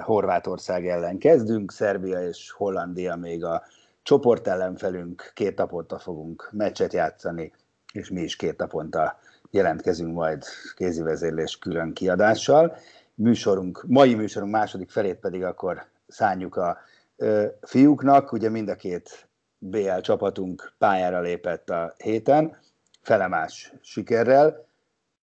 Horvátország 0.00 0.86
ellen 0.86 1.18
kezdünk, 1.18 1.72
Szerbia 1.72 2.28
és 2.28 2.50
Hollandia 2.50 3.16
még 3.16 3.44
a 3.44 3.62
csoport 4.02 4.46
ellenfelünk, 4.46 5.30
két 5.34 5.58
naponta 5.58 5.98
fogunk 5.98 6.48
meccset 6.52 6.92
játszani, 6.92 7.52
és 7.92 8.10
mi 8.10 8.20
is 8.20 8.36
két 8.36 8.58
naponta 8.58 9.18
jelentkezünk 9.50 10.14
majd 10.14 10.44
kézivezérlés 10.74 11.58
külön 11.58 11.92
kiadással. 11.92 12.76
Műsorunk, 13.14 13.84
mai 13.86 14.14
műsorunk 14.14 14.52
második 14.52 14.90
felét 14.90 15.16
pedig 15.16 15.44
akkor 15.44 15.84
szánjuk 16.06 16.56
a 16.56 16.78
ö, 17.16 17.46
fiúknak, 17.62 18.32
ugye 18.32 18.48
mind 18.48 18.68
a 18.68 18.74
két 18.74 19.28
BL 19.58 19.98
csapatunk 19.98 20.72
pályára 20.78 21.20
lépett 21.20 21.70
a 21.70 21.94
héten, 21.96 22.58
felemás 23.00 23.72
sikerrel. 23.80 24.66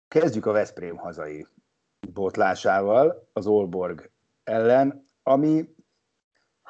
Kezdjük 0.08 0.46
a 0.46 0.52
Veszprém 0.52 0.96
hazai 0.96 1.48
botlásával 2.14 3.28
az 3.34 3.48
Olborg 3.48 4.10
ellen, 4.44 5.06
ami 5.24 5.76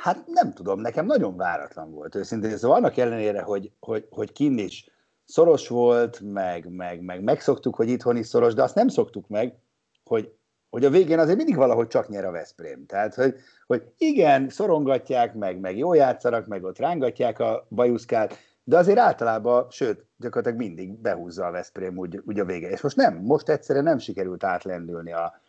hát 0.08 0.28
nem 0.28 0.54
tudom, 0.54 0.80
nekem 0.80 1.06
nagyon 1.06 1.38
váratlan 1.38 1.92
volt 1.92 2.16
őszintén. 2.16 2.58
Szóval 2.58 2.78
annak 2.78 2.98
ellenére, 2.98 3.42
hogy, 3.42 3.72
hogy, 3.80 4.08
hogy 4.10 4.32
kinn 4.32 4.58
is 4.58 4.90
szoros 5.26 5.68
volt, 5.68 6.20
meg, 6.20 6.70
meg, 6.70 7.02
meg 7.02 7.24
megszoktuk, 7.24 7.76
hogy 7.76 7.90
itthon 7.90 8.18
is 8.18 8.28
szoros, 8.28 8.54
de 8.54 8.64
azt 8.64 8.76
nem 8.76 8.88
szoktuk 8.88 9.28
meg, 9.28 9.56
hogy, 10.04 10.34
hogy 10.70 10.86
a 10.86 10.90
végén 10.90 11.20
azért 11.20 11.38
mindig 11.38 11.56
valahogy 11.56 11.88
csak 11.88 12.08
nyer 12.08 12.26
a 12.26 12.32
Veszprém. 12.32 12.86
Tehát, 12.86 13.16
hogy, 13.16 13.36
hogy 13.66 13.84
igen, 13.98 14.50
szorongatják, 14.50 15.34
meg, 15.34 15.60
meg 15.60 15.78
jól 15.78 15.96
játszanak, 15.96 16.48
meg 16.48 16.64
ott 16.64 16.78
rángatják 16.78 17.40
a 17.40 17.66
bajuszkát, 17.70 18.38
de 18.64 18.78
azért 18.78 19.00
általában, 19.00 19.68
sőt, 19.70 20.06
gyakorlatilag 20.18 20.58
mindig 20.58 21.00
behúzza 21.00 21.46
a 21.46 21.52
Veszprém 21.52 21.98
úgy, 21.98 22.22
úgy 22.26 22.40
a 22.40 22.46
vége. 22.46 22.70
És 22.70 22.82
most 22.82 22.96
nem, 22.96 23.16
most 23.16 23.50
egyszerűen 23.50 23.86
nem 23.86 23.98
sikerült 23.98 24.44
átlendülni 24.44 25.14
a, 25.14 25.42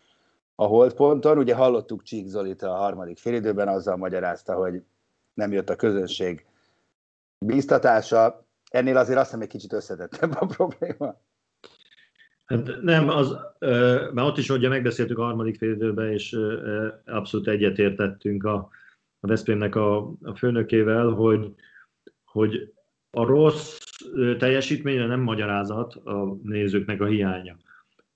a 0.60 0.66
holdponton. 0.66 1.38
Ugye 1.38 1.54
hallottuk 1.54 2.02
Csík 2.02 2.26
Zolit 2.26 2.62
a 2.62 2.74
harmadik 2.74 3.18
félidőben, 3.18 3.68
azzal 3.68 3.96
magyarázta, 3.96 4.54
hogy 4.54 4.82
nem 5.34 5.52
jött 5.52 5.70
a 5.70 5.76
közönség 5.76 6.46
bíztatása. 7.38 8.46
Ennél 8.70 8.96
azért 8.96 9.18
azt 9.18 9.26
hiszem 9.26 9.40
egy 9.40 9.48
kicsit 9.48 9.72
összetettebb 9.72 10.36
a 10.40 10.46
probléma. 10.46 11.20
Hát 12.44 12.82
nem, 12.82 13.08
az, 13.08 13.36
mert 14.12 14.28
ott 14.28 14.38
is, 14.38 14.50
ugye 14.50 14.68
megbeszéltük 14.68 15.18
a 15.18 15.24
harmadik 15.24 15.56
félidőben, 15.56 16.12
és 16.12 16.38
abszolút 17.04 17.48
egyetértettünk 17.48 18.44
a, 18.44 18.54
a 19.20 19.26
Veszprémnek 19.26 19.74
a, 19.74 19.96
a 20.22 20.34
főnökével, 20.36 21.08
hogy, 21.08 21.54
hogy 22.24 22.72
a 23.10 23.24
rossz 23.24 23.78
teljesítményre 24.38 25.06
nem 25.06 25.20
magyarázat 25.20 25.94
a 25.94 26.36
nézőknek 26.42 27.00
a 27.00 27.06
hiánya. 27.06 27.56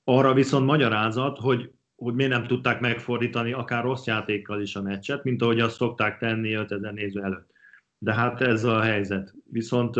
Arra 0.04 0.34
viszont 0.34 0.66
magyarázat, 0.66 1.38
hogy, 1.38 1.72
hogy 1.96 2.14
miért 2.14 2.30
nem 2.32 2.46
tudták 2.46 2.80
megfordítani 2.80 3.52
akár 3.52 3.82
rossz 3.82 4.06
játékkal 4.06 4.60
is 4.60 4.76
a 4.76 4.82
meccset, 4.82 5.24
mint 5.24 5.42
ahogy 5.42 5.60
azt 5.60 5.76
szokták 5.76 6.18
tenni 6.18 6.52
5000 6.52 6.92
néző 6.92 7.22
előtt. 7.22 7.50
De 7.98 8.14
hát 8.14 8.40
ez 8.40 8.64
a 8.64 8.80
helyzet. 8.80 9.34
Viszont 9.50 9.96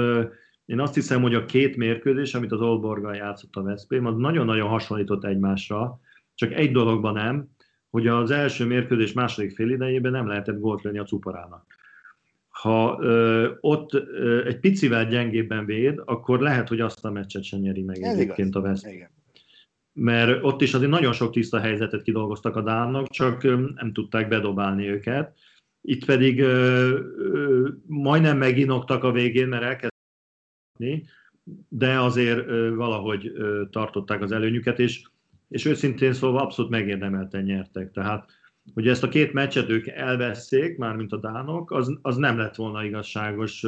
én 0.65 0.81
azt 0.81 0.95
hiszem, 0.95 1.23
hogy 1.23 1.35
a 1.35 1.45
két 1.45 1.77
mérkőzés, 1.77 2.35
amit 2.35 2.53
az 2.53 2.61
Olborgal 2.61 3.15
játszott 3.15 3.57
a 3.57 3.63
Veszprém, 3.63 4.07
az 4.07 4.17
nagyon-nagyon 4.17 4.69
hasonlított 4.69 5.25
egymásra, 5.25 6.01
csak 6.35 6.53
egy 6.53 6.73
dologban 6.73 7.13
nem, 7.13 7.49
hogy 7.91 8.07
az 8.07 8.31
első 8.31 8.65
mérkőzés 8.65 9.13
második 9.13 9.55
fél 9.55 9.71
idejében 9.71 10.13
nem 10.13 10.27
lehetett 10.27 10.61
gólt 10.61 10.83
lenni 10.83 10.99
a 10.99 11.05
cuparának 11.05 11.67
ha 12.53 12.99
ö, 13.01 13.51
ott 13.61 13.95
ö, 13.95 14.47
egy 14.47 14.61
picivel 14.61 15.07
gyengébben 15.07 15.65
véd, 15.65 16.03
akkor 16.05 16.41
lehet, 16.41 16.69
hogy 16.69 16.81
azt 16.81 17.05
a 17.05 17.11
meccset 17.11 17.43
sem 17.43 17.61
nyeri 17.61 17.83
meg 17.83 18.03
Ez 18.03 18.19
egyébként 18.19 18.49
igaz. 18.49 18.65
a 18.65 18.69
West. 18.69 19.11
Mert 19.93 20.45
ott 20.45 20.61
is 20.61 20.75
azért 20.75 20.91
nagyon 20.91 21.13
sok 21.13 21.33
tiszta 21.33 21.61
helyzetet 21.61 22.03
kidolgoztak 22.03 22.57
a 22.57 22.63
Dánok, 22.63 23.09
csak 23.09 23.43
ö, 23.43 23.69
nem 23.75 23.93
tudták 23.93 24.29
bedobálni 24.29 24.89
őket. 24.89 25.39
Itt 25.81 26.05
pedig 26.05 26.41
ö, 26.41 26.99
ö, 27.17 27.69
majdnem 27.87 28.39
meginoktak 28.39 29.05
a 29.05 29.13
végén, 29.13 29.49
mert 29.49 29.63
elkezdeni, 29.63 31.09
de 31.69 32.01
azért 32.01 32.49
ö, 32.49 32.75
valahogy 32.75 33.33
ö, 33.35 33.63
tartották 33.71 34.23
az 34.23 34.33
előnyüket, 34.33 34.79
és, 34.79 35.03
és 35.49 35.65
őszintén 35.65 36.13
szóval 36.13 36.43
abszolút 36.43 36.71
megérdemelten 36.71 37.43
nyertek. 37.43 37.91
Tehát 37.91 38.31
hogy 38.75 38.89
ezt 38.89 39.03
a 39.03 39.09
két 39.09 39.33
meccset 39.33 39.69
ők 39.69 39.87
elveszték, 39.87 40.77
mint 40.77 41.13
a 41.13 41.17
dánok, 41.17 41.71
az, 41.71 41.99
az 42.03 42.17
nem 42.17 42.39
lett 42.39 42.55
volna 42.55 42.85
igazságos 42.85 43.67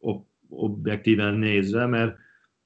ob, 0.00 0.24
objektíven 0.48 1.34
nézve, 1.34 1.86
mert, 1.86 2.16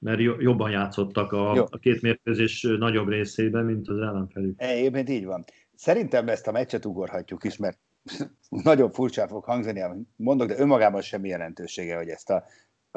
mert 0.01 0.19
jobban 0.19 0.71
játszottak 0.71 1.31
a, 1.31 1.51
a 1.51 1.77
két 1.79 2.01
mérkőzés 2.01 2.67
nagyobb 2.79 3.07
részében, 3.07 3.65
mint 3.65 3.87
az 3.87 3.97
ellenfelük. 3.97 4.61
Egyébként 4.61 5.09
így 5.09 5.25
van. 5.25 5.43
Szerintem 5.75 6.27
ezt 6.27 6.47
a 6.47 6.51
meccset 6.51 6.85
ugorhatjuk 6.85 7.43
is, 7.43 7.57
mert 7.57 7.77
nagyon 8.49 8.91
furcsán 8.91 9.27
fog 9.27 9.43
hangzani, 9.43 9.81
amit 9.81 10.07
mondok, 10.15 10.47
de 10.47 10.59
önmagában 10.59 11.01
semmi 11.01 11.27
jelentősége, 11.27 11.97
hogy 11.97 12.09
ezt 12.09 12.29
a, 12.29 12.43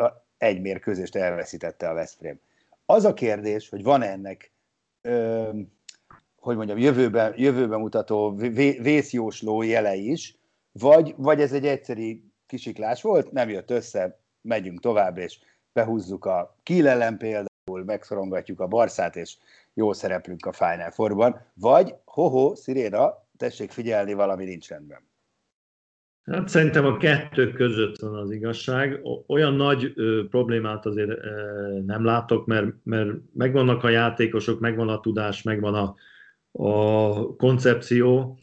a 0.03 0.27
egy 0.39 0.61
mérkőzést 0.61 1.17
elveszítette 1.17 1.89
a 1.89 1.95
Veszprém. 1.95 2.41
Az 2.87 3.05
a 3.05 3.15
kérdés, 3.15 3.69
hogy 3.69 3.83
van 3.83 4.03
ennek 4.03 4.53
ö, 5.03 5.49
hogy 6.45 6.57
mondjam, 6.57 6.79
jövőben, 6.79 7.35
jövőben 7.37 7.81
mutató 7.81 8.35
vészjósló 8.81 9.63
jele 9.63 9.95
is, 9.95 10.39
vagy, 10.73 11.15
vagy 11.17 11.41
ez 11.41 11.53
egy 11.53 11.67
egyszeri 11.67 12.25
kisiklás 12.47 13.03
volt, 13.03 13.33
nem 13.33 13.49
jött 13.49 13.71
össze, 13.71 14.21
megyünk 14.41 14.81
tovább, 14.81 15.19
és 15.19 15.39
behúzzuk 15.75 16.25
a 16.25 16.57
Kiel 16.63 16.89
ellen 16.89 17.17
például, 17.17 17.85
megszorongatjuk 17.85 18.61
a 18.61 18.67
Barszát, 18.67 19.17
és 19.17 19.37
jó 19.75 19.93
szereplünk 19.93 20.47
a 20.47 20.53
Final 20.53 20.91
Four-ban, 20.91 21.41
vagy 21.55 21.95
ho-ho, 22.05 22.55
Sziréna, 22.55 23.13
tessék 23.37 23.71
figyelni, 23.71 24.13
valami 24.13 24.45
nincs 24.45 24.69
rendben. 24.69 24.99
Hát 26.25 26.49
szerintem 26.49 26.85
a 26.87 26.97
kettő 26.97 27.53
között 27.53 27.99
van 27.99 28.15
az 28.15 28.31
igazság. 28.31 29.01
Olyan 29.27 29.55
nagy 29.55 29.93
ö, 29.95 30.23
problémát 30.31 30.87
azért 30.87 31.11
ö, 31.11 31.79
nem 31.87 32.05
látok, 32.05 32.47
mert, 32.47 32.67
mert 32.83 33.11
megvannak 33.33 33.85
a 33.85 33.89
játékosok, 33.89 34.61
megvan 34.61 34.89
a 34.89 35.01
tudás, 35.01 35.43
megvan 35.43 35.75
a, 35.75 35.95
a 36.53 37.37
koncepció, 37.37 38.39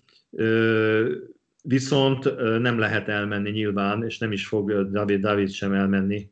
viszont 1.64 2.36
nem 2.60 2.80
lehet 2.80 3.08
elmenni 3.08 3.50
nyilván, 3.50 4.04
és 4.04 4.18
nem 4.18 4.32
is 4.32 4.48
fog 4.48 4.92
David 4.92 5.22
David 5.22 5.50
sem 5.50 5.74
elmenni 5.74 6.30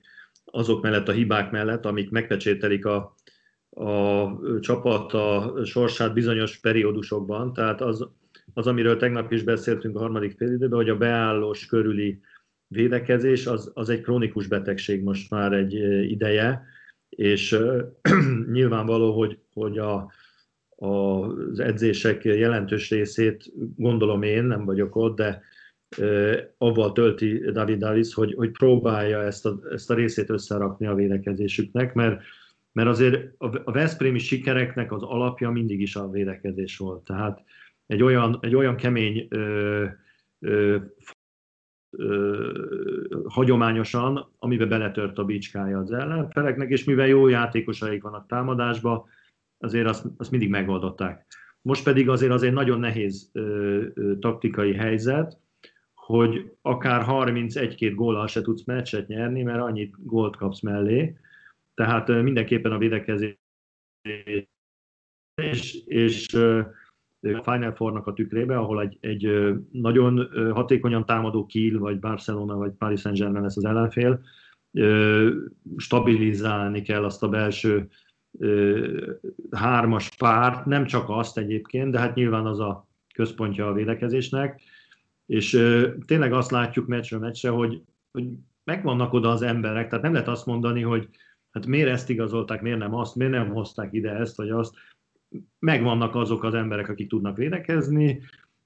azok 0.52 0.82
mellett 0.82 1.08
a 1.08 1.12
hibák 1.12 1.52
mellett, 1.52 1.86
amik 1.86 2.10
megpecsételik 2.10 2.86
a, 2.86 3.16
a 3.70 4.28
csapat 4.60 5.14
a 5.14 5.54
sorsát 5.64 6.14
bizonyos 6.14 6.58
periódusokban. 6.58 7.54
Tehát 7.54 7.82
az, 7.82 8.08
az, 8.54 8.68
amiről 8.68 8.98
tegnap 8.98 9.32
is 9.32 9.44
beszéltünk 9.44 9.96
a 9.96 10.00
harmadik 10.00 10.38
félidőben, 10.38 10.78
hogy 10.78 10.90
a 10.90 10.98
beállós 10.98 11.66
körüli 11.66 12.20
védekezés 12.68 13.48
az, 13.48 13.72
az 13.74 13.90
egy 13.90 14.02
krónikus 14.02 14.48
betegség 14.48 15.04
most 15.04 15.30
már 15.30 15.54
egy 15.54 15.74
ideje, 16.12 16.64
és 17.10 17.58
nyilvánvaló, 18.52 19.18
hogy, 19.18 19.40
hogy 19.54 19.78
a, 19.78 20.12
az 20.76 21.60
edzések 21.60 22.24
jelentős 22.24 22.90
részét, 22.90 23.52
gondolom 23.76 24.22
én, 24.22 24.44
nem 24.44 24.66
vagyok 24.66 24.96
ott, 24.96 25.16
de 25.16 25.42
avval 26.58 26.92
tölti 26.92 27.52
David 27.52 27.78
Davis, 27.78 28.14
hogy, 28.14 28.34
hogy 28.34 28.52
próbálja 28.52 29.24
ezt 29.24 29.46
a, 29.46 29.60
ezt 29.72 29.90
a 29.90 29.94
részét 29.94 30.30
összerakni 30.30 30.88
a 30.88 30.94
védekezésüknek, 30.94 31.94
mert, 31.94 32.22
mert 32.72 32.88
azért 32.88 33.34
a 33.38 33.72
Veszprémi 33.72 34.20
sikereknek 34.20 34.92
az 34.92 35.04
alapja 35.04 35.50
mindig 35.50 35.82
is 35.82 35.96
a 35.96 36.10
védekezés 36.10 36.78
volt. 36.78 37.04
Tehát 37.04 37.44
egy 37.86 38.04
olyan, 38.04 38.38
egy 38.42 38.56
olyan 38.56 38.76
kemény 38.76 39.28
ö, 39.30 39.86
ö, 40.40 40.78
ö, 41.98 42.52
hagyományosan, 43.26 44.32
amiben 44.38 44.70
beletört 44.70 45.18
a 45.18 45.26
bicskája 45.26 45.80
az 45.80 45.92
ellenfeleknek, 45.92 46.70
és 46.70 46.84
mivel 46.84 47.08
jó 47.08 47.28
játékosaik 47.28 48.04
vannak 48.04 48.28
támadásba, 48.28 49.08
azért 49.58 49.88
azt, 49.88 50.06
azt 50.18 50.32
mindig 50.32 50.50
megoldották. 50.50 51.26
Most 51.62 51.84
pedig 51.84 52.10
azért 52.10 52.32
azért 52.32 52.54
nagyon 52.54 52.80
nehéz 52.80 53.30
ö, 53.34 53.86
ö, 53.94 54.18
taktikai 54.18 54.74
helyzet, 54.74 55.40
hogy 56.10 56.52
akár 56.62 57.06
31-2 57.08 57.92
góllal 57.96 58.28
se 58.28 58.42
tudsz 58.42 58.64
meccset 58.64 59.08
nyerni, 59.08 59.44
mert 59.44 59.62
annyit 59.62 59.96
gólt 59.98 60.36
kapsz 60.36 60.62
mellé. 60.62 61.18
Tehát 61.74 62.08
mindenképpen 62.08 62.72
a 62.72 62.78
védekezés 62.78 63.38
és, 65.86 66.34
a 67.22 67.44
Final 67.44 67.74
Four-nak 67.76 68.08
a 68.08 68.14
tükrébe, 68.14 68.58
ahol 68.58 68.82
egy, 68.82 68.98
egy 69.00 69.54
nagyon 69.72 70.30
hatékonyan 70.54 71.06
támadó 71.06 71.46
Kiel, 71.46 71.80
vagy 71.80 72.00
Barcelona, 72.00 72.56
vagy 72.56 72.72
Paris 72.72 73.00
Saint-Germain 73.00 73.44
lesz 73.44 73.58
az 73.58 73.66
ellenfél, 73.66 74.22
stabilizálni 75.78 76.82
kell 76.82 77.04
azt 77.04 77.24
a 77.24 77.30
belső 77.30 77.90
hármas 79.52 80.10
párt, 80.18 80.66
nem 80.66 80.86
csak 80.86 81.10
azt 81.10 81.38
egyébként, 81.38 81.92
de 81.92 82.00
hát 82.00 82.16
nyilván 82.16 82.46
az 82.46 82.60
a 82.60 82.88
központja 83.14 83.68
a 83.68 83.74
védekezésnek, 83.74 84.62
és 85.30 85.50
tényleg 86.06 86.34
azt 86.34 86.52
látjuk 86.52 86.88
meccsről 86.88 87.20
meccsre, 87.20 87.50
hogy, 87.50 87.82
hogy 88.12 88.28
megvannak 88.64 89.14
oda 89.14 89.30
az 89.30 89.42
emberek, 89.42 89.88
tehát 89.88 90.04
nem 90.04 90.14
lehet 90.14 90.28
azt 90.28 90.46
mondani, 90.46 90.82
hogy 90.82 91.10
hát 91.52 91.66
miért 91.66 91.90
ezt 91.90 92.10
igazolták, 92.10 92.62
miért 92.62 92.78
nem 92.78 92.94
azt, 92.94 93.16
miért 93.16 93.34
nem 93.34 93.50
hozták 93.50 93.94
ide 93.94 94.12
ezt 94.12 94.38
vagy 94.38 94.50
azt. 94.50 94.74
Megvannak 95.60 96.16
azok 96.16 96.44
az 96.44 96.54
emberek, 96.54 96.90
akik 96.90 97.10
tudnak 97.10 97.38
védekezni, 97.38 98.22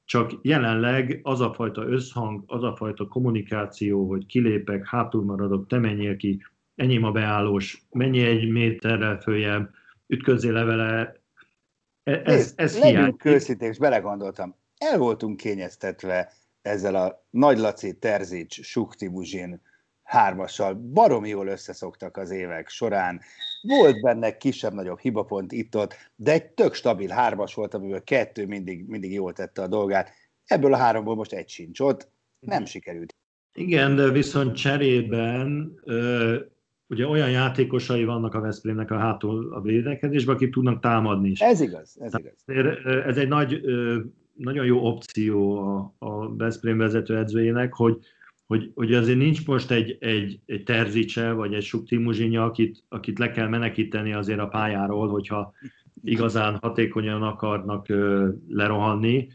csak 0.05 0.31
jelenleg 0.41 1.19
az 1.23 1.41
a 1.41 1.53
fajta 1.53 1.87
összhang, 1.87 2.43
az 2.47 2.63
a 2.63 2.75
fajta 2.75 3.07
kommunikáció, 3.07 4.07
hogy 4.07 4.25
kilépek, 4.25 4.87
hátul 4.87 5.23
maradok, 5.23 5.67
te 5.67 5.77
menjél 5.77 6.15
ki, 6.15 6.45
enyém 6.75 7.03
a 7.03 7.11
beállós, 7.11 7.85
menj 7.91 8.25
egy 8.25 8.51
méterrel 8.51 9.19
följebb, 9.19 9.69
ütközzél 10.07 10.51
levele, 10.51 11.15
e- 12.03 12.21
ez, 12.25 12.53
ez 12.55 12.81
hiányzik. 12.81 13.25
őszinték, 13.25 13.69
és 13.69 13.77
belegondoltam, 13.77 14.55
el 14.77 14.97
voltunk 14.97 15.37
kényeztetve 15.37 16.31
ezzel 16.63 16.95
a 16.95 17.25
Nagy 17.29 17.57
Laci, 17.57 17.97
Terzics, 17.97 18.61
Sukti 18.61 19.07
Buzsin 19.07 19.61
hármassal. 20.03 20.73
Baromi 20.73 21.29
jól 21.29 21.47
összeszoktak 21.47 22.17
az 22.17 22.31
évek 22.31 22.69
során. 22.69 23.21
Volt 23.61 24.01
benne 24.01 24.37
kisebb-nagyobb 24.37 24.99
hibapont 24.99 25.51
itt-ott, 25.51 25.95
de 26.15 26.31
egy 26.31 26.45
tök 26.45 26.73
stabil 26.73 27.09
hármas 27.09 27.53
volt, 27.53 27.73
amiből 27.73 28.03
kettő 28.03 28.45
mindig, 28.45 28.87
mindig 28.87 29.13
jól 29.13 29.33
tette 29.33 29.61
a 29.61 29.67
dolgát. 29.67 30.09
Ebből 30.45 30.73
a 30.73 30.77
háromból 30.77 31.15
most 31.15 31.33
egy 31.33 31.49
sincs 31.49 31.79
ott. 31.79 32.09
Nem 32.39 32.65
sikerült. 32.65 33.15
Igen, 33.53 33.95
de 33.95 34.09
viszont 34.09 34.55
cserében 34.55 35.73
ö, 35.83 36.39
ugye 36.87 37.07
olyan 37.07 37.29
játékosai 37.29 38.05
vannak 38.05 38.33
a 38.33 38.39
Veszprémnek 38.39 38.91
a 38.91 38.97
hátul 38.97 39.53
a 39.53 39.61
védekezésben, 39.61 40.35
akik 40.35 40.51
tudnak 40.51 40.81
támadni 40.81 41.29
is. 41.29 41.39
Ez 41.39 41.61
igaz, 41.61 41.97
ez 41.99 42.13
igaz. 42.17 42.57
Ez 43.05 43.17
egy 43.17 43.27
nagy, 43.27 43.61
nagyon 44.33 44.65
jó 44.65 44.79
opció 44.87 45.57
a, 45.57 45.93
a 45.97 46.35
Veszprém 46.35 46.77
vezető 46.77 47.17
edzőjének, 47.17 47.73
hogy, 47.73 47.97
hogy, 48.45 48.71
hogy 48.75 48.93
azért 48.93 49.17
nincs 49.17 49.45
most 49.47 49.71
egy, 49.71 49.97
egy, 49.99 50.39
egy 50.45 50.63
Terzicse, 50.63 51.31
vagy 51.31 51.53
egy 51.53 51.63
Suktimuzsinya, 51.63 52.43
akit, 52.43 52.83
akit 52.89 53.19
le 53.19 53.31
kell 53.31 53.47
menekíteni 53.47 54.13
azért 54.13 54.39
a 54.39 54.47
pályáról, 54.47 55.09
hogyha 55.09 55.53
igazán 56.03 56.57
hatékonyan 56.61 57.23
akarnak 57.23 57.87
lerohanni. 58.47 59.27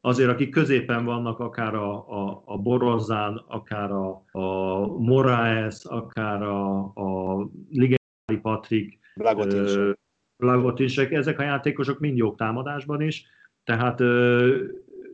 Azért, 0.00 0.30
akik 0.30 0.50
középen 0.50 1.04
vannak, 1.04 1.38
akár 1.38 1.74
a, 1.74 2.08
a, 2.08 2.42
a 2.44 2.58
Borozzán, 2.58 3.44
akár 3.46 3.90
a, 3.90 4.24
a 4.30 4.86
Moraes, 4.98 5.84
akár 5.84 6.42
a, 6.42 6.78
a 6.78 7.48
Ligeri 7.70 8.40
Patrik, 8.42 8.98
Blagotinsek, 10.36 11.12
ezek 11.12 11.38
a 11.38 11.42
játékosok 11.42 11.98
mind 11.98 12.16
jók 12.16 12.36
támadásban 12.36 13.02
is, 13.02 13.24
tehát 13.64 14.00
ö, 14.00 14.56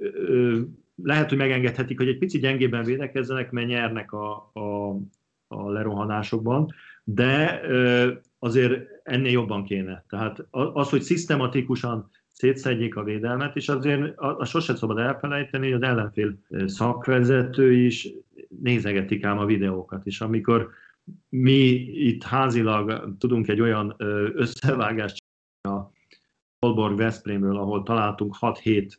ö, 0.01 0.61
lehet, 1.03 1.29
hogy 1.29 1.39
megengedhetik, 1.39 1.99
hogy 1.99 2.09
egy 2.09 2.19
pici 2.19 2.39
gyengében 2.39 2.85
védekezzenek, 2.85 3.51
mert 3.51 3.67
nyernek 3.67 4.13
a, 4.13 4.51
a, 4.53 4.97
a 5.47 5.71
lerohanásokban, 5.71 6.75
de 7.05 7.61
ö, 7.65 8.13
azért 8.39 8.81
ennél 9.03 9.31
jobban 9.31 9.65
kéne. 9.65 10.05
Tehát 10.09 10.47
az, 10.51 10.91
hogy 10.91 11.03
szisztematikusan 11.03 12.11
szétszedjék 12.33 12.97
a 12.97 13.03
védelmet, 13.03 13.57
és 13.57 13.69
azért 13.69 14.19
a, 14.19 14.45
sosem 14.45 14.77
szabad 14.77 14.99
elfelejteni, 14.99 15.73
hogy 15.73 15.83
az 15.83 15.89
ellenfél 15.89 16.39
szakvezető 16.67 17.73
is 17.73 18.09
nézegetik 18.63 19.25
ám 19.25 19.39
a 19.39 19.45
videókat, 19.45 20.07
és 20.07 20.21
amikor 20.21 20.71
mi 21.29 21.69
itt 22.09 22.23
házilag 22.23 23.17
tudunk 23.19 23.49
egy 23.49 23.61
olyan 23.61 23.95
összevágást 24.35 25.25
Holborg 26.67 26.97
Veszprémről, 26.97 27.57
ahol 27.57 27.83
találtunk 27.83 28.37
6-7 28.41 28.93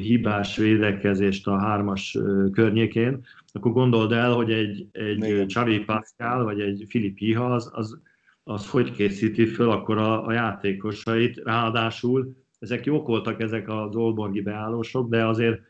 hibás 0.00 0.56
védekezést 0.56 1.46
a 1.46 1.58
hármas 1.58 2.18
környékén, 2.52 3.24
akkor 3.52 3.72
gondold 3.72 4.12
el, 4.12 4.32
hogy 4.32 4.52
egy, 4.52 4.86
egy 4.92 5.46
Xavi 5.46 5.78
Pascal 5.78 6.44
vagy 6.44 6.60
egy 6.60 6.84
Filip 6.88 7.18
Iha 7.18 7.54
az, 7.54 7.70
az, 7.72 8.00
az 8.44 8.70
hogy 8.70 8.92
készíti 8.92 9.46
föl 9.46 9.70
akkor 9.70 9.98
a, 9.98 10.26
a 10.26 10.32
játékosait, 10.32 11.40
ráadásul 11.44 12.36
ezek 12.58 12.84
jók 12.84 13.06
voltak 13.06 13.40
ezek 13.40 13.68
az 13.68 13.96
Olborgi 13.96 14.40
beállósok, 14.40 15.08
de 15.08 15.26
azért 15.26 15.60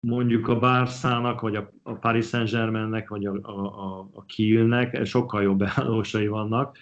mondjuk 0.00 0.48
a 0.48 0.58
Barszának, 0.58 1.40
vagy 1.40 1.56
a, 1.56 1.70
a 1.82 1.92
Paris 1.92 2.26
Saint-Germainnek, 2.26 3.08
vagy 3.08 3.26
a, 3.26 3.32
a, 3.42 3.98
a 4.12 4.24
Kielnek 4.24 5.04
sokkal 5.04 5.42
jobb 5.42 5.58
beállósai 5.58 6.26
vannak, 6.26 6.76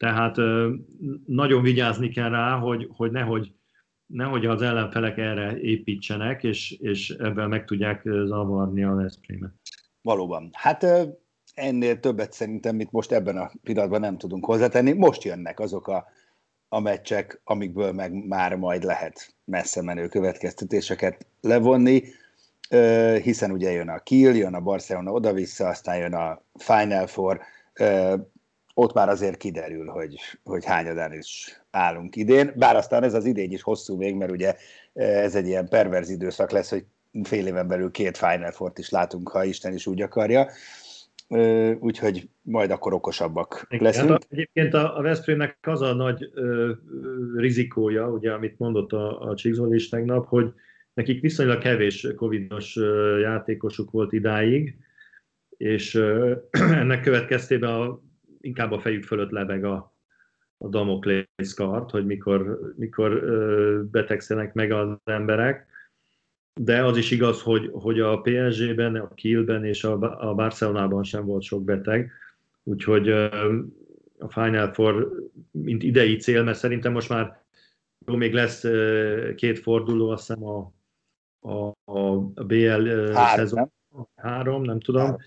tehát 0.00 0.36
nagyon 1.26 1.62
vigyázni 1.62 2.08
kell 2.08 2.28
rá, 2.28 2.58
hogy, 2.58 2.88
hogy 2.96 3.10
nehogy, 3.10 3.52
nehogy 4.06 4.46
az 4.46 4.62
ellenfelek 4.62 5.18
erre 5.18 5.58
építsenek, 5.58 6.42
és, 6.44 6.70
és 6.70 7.10
ebben 7.10 7.48
meg 7.48 7.64
tudják 7.64 8.02
zavarni 8.04 8.84
a 8.84 8.94
Veszprémet. 8.94 9.52
Valóban. 10.02 10.50
Hát 10.52 10.86
ennél 11.54 12.00
többet 12.00 12.32
szerintem, 12.32 12.76
mit 12.76 12.90
most 12.90 13.12
ebben 13.12 13.36
a 13.36 13.50
pillanatban 13.62 14.00
nem 14.00 14.18
tudunk 14.18 14.44
hozzátenni. 14.44 14.92
Most 14.92 15.22
jönnek 15.24 15.60
azok 15.60 15.88
a, 15.88 16.06
a 16.68 16.80
meccsek, 16.80 17.40
amikből 17.44 17.92
meg 17.92 18.26
már 18.26 18.56
majd 18.56 18.82
lehet 18.82 19.34
messze 19.44 19.82
menő 19.82 20.08
következtetéseket 20.08 21.26
levonni, 21.40 22.02
hiszen 23.22 23.50
ugye 23.50 23.70
jön 23.70 23.88
a 23.88 23.98
Kiel, 23.98 24.34
jön 24.34 24.54
a 24.54 24.60
Barcelona 24.60 25.12
oda-vissza, 25.12 25.68
aztán 25.68 25.96
jön 25.96 26.14
a 26.14 26.42
Final 26.54 27.06
Four, 27.06 27.40
ott 28.74 28.92
már 28.92 29.08
azért 29.08 29.36
kiderül, 29.36 29.86
hogy, 29.86 30.18
hogy 30.44 30.64
hányadán 30.64 31.12
is 31.12 31.60
állunk 31.70 32.16
idén, 32.16 32.52
bár 32.56 32.76
aztán 32.76 33.02
ez 33.02 33.14
az 33.14 33.24
idény 33.24 33.52
is 33.52 33.62
hosszú 33.62 33.96
még, 33.96 34.14
mert 34.14 34.30
ugye 34.30 34.54
ez 34.92 35.34
egy 35.34 35.46
ilyen 35.46 35.68
perverz 35.68 36.10
időszak 36.10 36.50
lesz, 36.50 36.70
hogy 36.70 36.84
fél 37.22 37.46
éven 37.46 37.68
belül 37.68 37.90
két 37.90 38.16
Final 38.16 38.50
Four-t 38.50 38.78
is 38.78 38.90
látunk, 38.90 39.28
ha 39.28 39.44
Isten 39.44 39.74
is 39.74 39.86
úgy 39.86 40.02
akarja, 40.02 40.50
úgyhogy 41.78 42.28
majd 42.42 42.70
akkor 42.70 42.92
okosabbak 42.92 43.66
leszünk. 43.68 44.10
Hát 44.10 44.26
egyébként 44.30 44.74
a, 44.74 44.98
a 44.98 45.02
Veszprémnek 45.02 45.58
az 45.62 45.80
a 45.80 45.94
nagy 45.94 46.30
ö, 46.34 46.72
rizikója, 47.36 48.08
ugye, 48.08 48.32
amit 48.32 48.58
mondott 48.58 48.92
a, 48.92 49.20
a 49.20 49.34
Csíkzol 49.34 49.74
is 49.74 49.88
tegnap, 49.88 50.26
hogy 50.26 50.52
nekik 50.94 51.20
viszonylag 51.20 51.58
kevés 51.58 52.06
covidos 52.16 52.76
játékosuk 53.20 53.90
volt 53.90 54.12
idáig, 54.12 54.76
és 55.56 55.94
ennek 56.80 57.00
következtében 57.00 57.70
a 57.70 58.00
inkább 58.40 58.72
a 58.72 58.78
fejük 58.78 59.04
fölött 59.04 59.30
lebeg 59.30 59.64
a, 59.64 59.94
a 60.58 60.68
Damoklész 60.68 61.54
kart, 61.54 61.90
hogy 61.90 62.06
mikor, 62.06 62.60
mikor 62.76 63.12
ö, 63.12 63.80
betegszenek 63.90 64.54
meg 64.54 64.72
az 64.72 64.88
emberek. 65.04 65.66
De 66.60 66.84
az 66.84 66.96
is 66.96 67.10
igaz, 67.10 67.42
hogy, 67.42 67.70
hogy 67.72 68.00
a 68.00 68.20
PSG-ben, 68.20 68.96
a 68.96 69.14
Kielben 69.14 69.64
és 69.64 69.84
a, 69.84 70.28
a 70.28 70.34
Barcelonában 70.34 71.02
sem 71.02 71.24
volt 71.24 71.42
sok 71.42 71.64
beteg, 71.64 72.12
úgyhogy 72.62 73.08
ö, 73.08 73.58
a 74.18 74.28
Final 74.28 74.72
Four, 74.72 75.12
mint 75.50 75.82
idei 75.82 76.16
cél, 76.16 76.42
mert 76.42 76.58
szerintem 76.58 76.92
most 76.92 77.08
már 77.08 77.42
jó, 78.06 78.16
még 78.16 78.32
lesz 78.32 78.64
ö, 78.64 79.34
két 79.36 79.58
forduló, 79.58 80.10
azt 80.10 80.26
hiszem 80.26 80.44
a, 80.44 80.72
a, 81.40 81.72
a 81.84 82.44
BL 82.44 82.88
három, 83.12 83.36
szezon. 83.36 83.72
Három, 84.16 84.62
nem 84.62 84.80
tudom. 84.80 85.02
Három 85.02 85.20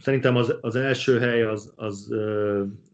Szerintem 0.00 0.36
az, 0.36 0.54
az 0.60 0.76
első 0.76 1.18
hely 1.18 1.42
az, 1.42 1.72
az, 1.76 2.14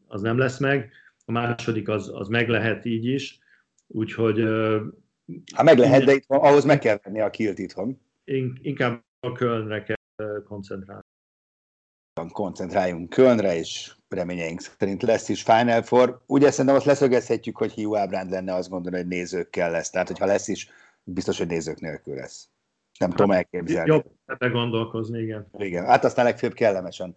az 0.07 0.21
nem 0.21 0.39
lesz 0.39 0.59
meg, 0.59 0.91
a 1.25 1.33
második 1.33 1.89
az, 1.89 2.11
az 2.15 2.29
meg 2.29 2.49
lehet 2.49 2.85
így 2.85 3.05
is, 3.05 3.39
úgyhogy... 3.87 4.41
Ha 5.55 5.63
meg 5.63 5.79
lehet, 5.79 6.05
de 6.05 6.13
itt, 6.13 6.25
ahhoz 6.27 6.65
meg 6.65 6.79
kell 6.79 6.99
venni 7.03 7.21
a 7.21 7.31
kilt 7.31 7.59
itthon. 7.59 8.01
Inkább 8.63 9.05
a 9.21 9.33
Kölnre 9.33 9.83
kell 9.83 10.43
koncentrálni. 10.49 11.03
Koncentráljunk 12.33 13.09
Kölnre, 13.09 13.57
és 13.57 13.95
reményeink 14.09 14.61
szerint 14.61 15.03
lesz 15.03 15.29
is 15.29 15.43
Final 15.43 15.83
Four. 15.83 16.23
Ugye 16.27 16.51
szerintem 16.51 16.75
azt 16.75 16.87
leszögezhetjük, 16.87 17.57
hogy 17.57 17.73
Hiu 17.73 17.97
Ábránd 17.97 18.31
lenne 18.31 18.55
azt 18.55 18.69
gondolni, 18.69 18.97
hogy 18.97 19.07
nézőkkel 19.07 19.71
lesz. 19.71 19.91
Tehát, 19.91 20.07
hogyha 20.07 20.27
lesz 20.27 20.49
is, 20.49 20.69
biztos, 21.05 21.39
hogy 21.39 21.47
nézők 21.47 21.81
nélkül 21.81 22.15
lesz. 22.15 22.49
Nem 22.99 23.11
tudom 23.11 23.31
hát, 23.31 23.39
elképzelni. 23.39 23.91
Jobb 23.91 24.05
ebbe 24.27 24.49
gondolkozni, 24.49 25.21
igen. 25.23 25.49
Igen, 25.59 25.85
hát 25.85 26.05
aztán 26.05 26.25
legfőbb 26.25 26.53
kellemesen 26.53 27.17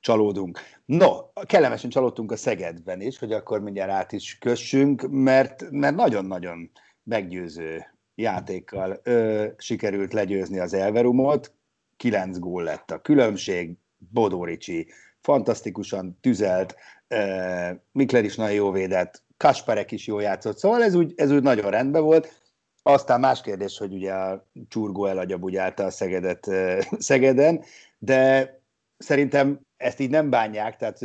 csalódunk. 0.00 0.58
No, 0.84 1.32
kellemesen 1.46 1.90
csalódtunk 1.90 2.32
a 2.32 2.36
Szegedben 2.36 3.00
is, 3.00 3.18
hogy 3.18 3.32
akkor 3.32 3.60
mindjárt 3.60 3.90
át 3.90 4.12
is 4.12 4.38
kössünk, 4.38 5.06
mert, 5.10 5.70
mert 5.70 5.96
nagyon-nagyon 5.96 6.70
meggyőző 7.02 7.84
játékkal 8.14 9.00
ö, 9.02 9.46
sikerült 9.56 10.12
legyőzni 10.12 10.58
az 10.58 10.74
Elverumot, 10.74 11.52
kilenc 11.96 12.38
gól 12.38 12.62
lett 12.62 12.90
a 12.90 13.00
különbség, 13.00 13.76
Bodoricsi 13.98 14.88
fantasztikusan 15.20 16.18
tüzelt, 16.20 16.76
ö, 17.08 17.70
Mikler 17.92 18.24
is 18.24 18.36
nagyon 18.36 18.54
jó 18.54 18.70
védett, 18.70 19.22
Kasparek 19.36 19.92
is 19.92 20.06
jó 20.06 20.18
játszott, 20.18 20.58
szóval 20.58 20.82
ez 20.82 20.94
úgy, 20.94 21.12
ez 21.16 21.30
úgy 21.30 21.42
nagyon 21.42 21.70
rendben 21.70 22.02
volt, 22.02 22.43
aztán 22.86 23.20
más 23.20 23.40
kérdés, 23.40 23.78
hogy 23.78 23.92
ugye 23.92 24.12
a 24.12 24.46
csurgó 24.68 25.06
eladjabúgyálta 25.06 25.84
a 25.84 25.90
Szegedet 25.90 26.50
Szegeden, 26.98 27.62
de 27.98 28.50
szerintem 28.96 29.60
ezt 29.76 30.00
így 30.00 30.10
nem 30.10 30.30
bánják, 30.30 30.76
tehát 30.76 30.98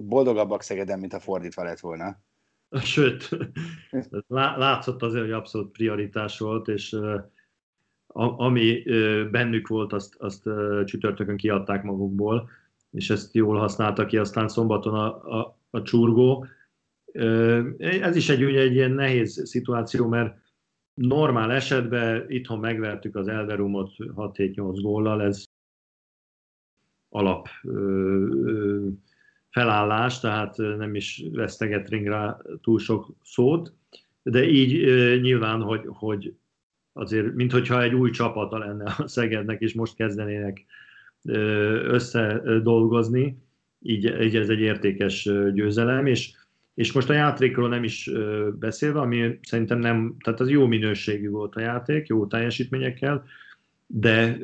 boldogabbak 0.00 0.62
Szegeden, 0.62 0.98
mint 0.98 1.12
a 1.12 1.20
fordítva 1.20 1.62
lett 1.62 1.80
volna. 1.80 2.18
Sőt, 2.82 3.28
látszott 4.28 5.02
azért, 5.02 5.24
hogy 5.24 5.32
abszolút 5.32 5.70
prioritás 5.70 6.38
volt, 6.38 6.68
és 6.68 6.96
ami 8.36 8.82
bennük 9.30 9.68
volt, 9.68 9.92
azt, 9.92 10.14
azt 10.18 10.42
csütörtökön 10.84 11.36
kiadták 11.36 11.82
magukból, 11.82 12.50
és 12.90 13.10
ezt 13.10 13.34
jól 13.34 13.58
használta 13.58 14.06
ki 14.06 14.16
aztán 14.16 14.48
szombaton 14.48 14.94
a, 14.94 15.38
a, 15.38 15.58
a 15.70 15.82
csurgó. 15.82 16.46
Ez 17.78 18.16
is 18.16 18.28
egy, 18.28 18.44
ugye, 18.44 18.60
egy 18.60 18.74
ilyen 18.74 18.90
nehéz 18.90 19.48
szituáció, 19.48 20.06
mert 20.06 20.36
normál 20.96 21.52
esetben 21.52 22.24
itthon 22.28 22.58
megvertük 22.58 23.16
az 23.16 23.28
Elverumot 23.28 23.90
6-7-8 23.98 24.78
góllal, 24.82 25.22
ez 25.22 25.44
alap 27.08 27.48
ö, 27.62 27.70
ö, 28.44 28.88
felállás, 29.48 30.20
tehát 30.20 30.56
nem 30.56 30.94
is 30.94 31.24
vesztegetünk 31.32 32.06
rá 32.06 32.38
túl 32.60 32.78
sok 32.78 33.14
szót, 33.22 33.74
de 34.22 34.48
így 34.48 34.74
ö, 34.74 35.18
nyilván, 35.20 35.62
hogy, 35.62 35.82
hogy 35.86 36.36
azért, 36.92 37.34
minthogyha 37.34 37.82
egy 37.82 37.94
új 37.94 38.10
csapata 38.10 38.58
lenne 38.58 38.94
a 38.98 39.08
Szegednek, 39.08 39.60
és 39.60 39.74
most 39.74 39.94
kezdenének 39.94 40.64
összedolgozni, 41.88 43.38
így, 43.80 44.20
így 44.20 44.36
ez 44.36 44.48
egy 44.48 44.60
értékes 44.60 45.22
győzelem, 45.52 46.06
és, 46.06 46.45
és 46.76 46.92
most 46.92 47.10
a 47.10 47.12
játékról 47.12 47.68
nem 47.68 47.84
is 47.84 48.10
beszélve, 48.58 49.00
ami 49.00 49.38
szerintem 49.42 49.78
nem, 49.78 50.16
tehát 50.24 50.40
az 50.40 50.48
jó 50.50 50.66
minőségű 50.66 51.28
volt 51.28 51.54
a 51.54 51.60
játék, 51.60 52.06
jó 52.06 52.26
teljesítményekkel, 52.26 53.24
de 53.86 54.38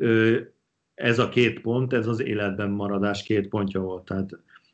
ez 0.95 1.19
a 1.19 1.29
két 1.29 1.61
pont, 1.61 1.93
ez 1.93 2.07
az 2.07 2.21
életben 2.21 2.69
maradás 2.69 3.23
két 3.23 3.47
pontja 3.47 3.81
volt. 3.81 4.05
Tehát 4.05 4.29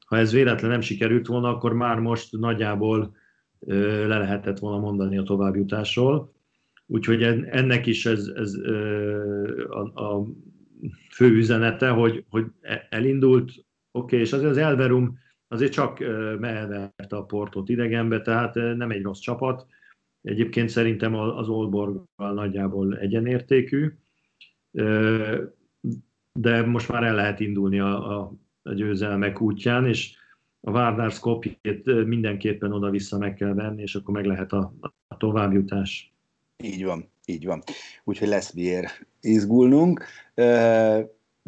ha 0.06 0.18
ez 0.18 0.32
véletlen 0.32 0.72
nem 0.72 0.82
sikerült 0.82 1.28
volna, 1.28 1.50
akkor 1.50 1.74
már 1.74 2.00
most 2.00 2.32
nagyjából 2.32 3.16
le 4.06 4.18
lehetett 4.18 4.60
volna 4.60 4.80
mondani 4.80 5.18
a 5.18 5.24
továbbjutásról. 5.24 6.34
Úgyhogy 6.86 7.24
ennek 7.50 7.86
is 7.86 8.06
ez, 8.06 8.32
ez 8.36 8.54
a, 9.70 10.04
a 10.04 10.26
fő 11.12 11.32
üzenete, 11.32 11.90
hogy, 11.90 12.24
hogy 12.30 12.46
e, 12.62 12.88
elindult, 12.90 13.50
oké, 13.50 13.66
okay, 13.92 14.20
és 14.20 14.34
azért 14.34 14.50
az 14.50 14.58
Elverum 14.58 15.18
azért 15.52 15.72
csak 15.72 16.00
elverte 16.42 17.16
a 17.16 17.24
portot 17.24 17.70
idegenbe, 17.70 18.22
tehát 18.22 18.54
nem 18.54 18.92
egy 18.92 19.02
rossz 19.02 19.20
csapat. 19.20 19.66
Egyébként 20.22 20.70
szerintem 20.70 21.16
az 21.16 21.48
Olborgal 21.50 22.34
nagyjából 22.34 22.98
egyenértékű, 22.98 23.94
de 26.40 26.66
most 26.66 26.90
már 26.90 27.04
el 27.04 27.16
lehet 27.16 27.40
indulni 27.40 27.80
a, 27.80 28.20
a, 28.20 28.34
a 28.62 28.74
győzelmek 28.74 29.42
útján, 29.42 29.88
és 29.88 30.18
a 30.62 30.72
Vardar 30.72 31.12
Skopjét 31.12 32.06
mindenképpen 32.06 32.72
oda-vissza 32.72 33.18
meg 33.18 33.34
kell 33.34 33.54
venni, 33.54 33.82
és 33.82 33.96
akkor 33.96 34.14
meg 34.14 34.26
lehet 34.26 34.54
a, 34.54 34.74
a 35.08 35.18
továbbjutás. 35.18 36.14
Így 36.64 36.84
van, 36.84 37.10
így 37.26 37.46
van. 37.46 37.64
Úgyhogy 38.04 38.28
lesz 38.28 38.54
miért 38.54 39.08
izgulnunk, 39.22 40.04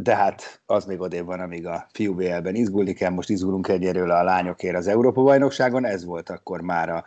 de 0.03 0.15
hát 0.15 0.61
az 0.65 0.85
még 0.85 0.99
odébb 0.99 1.25
van, 1.25 1.39
amíg 1.39 1.67
a 1.67 1.87
fiú 1.91 2.15
BL-ben 2.15 2.55
izgulni 2.55 2.93
kell, 2.93 3.09
most 3.09 3.29
izgulunk 3.29 3.67
egyéről 3.67 4.11
a 4.11 4.23
lányokért 4.23 4.75
az 4.75 4.87
Európa-bajnokságon, 4.87 5.85
ez 5.85 6.05
volt 6.05 6.29
akkor 6.29 6.61
már 6.61 6.89
a, 6.89 7.03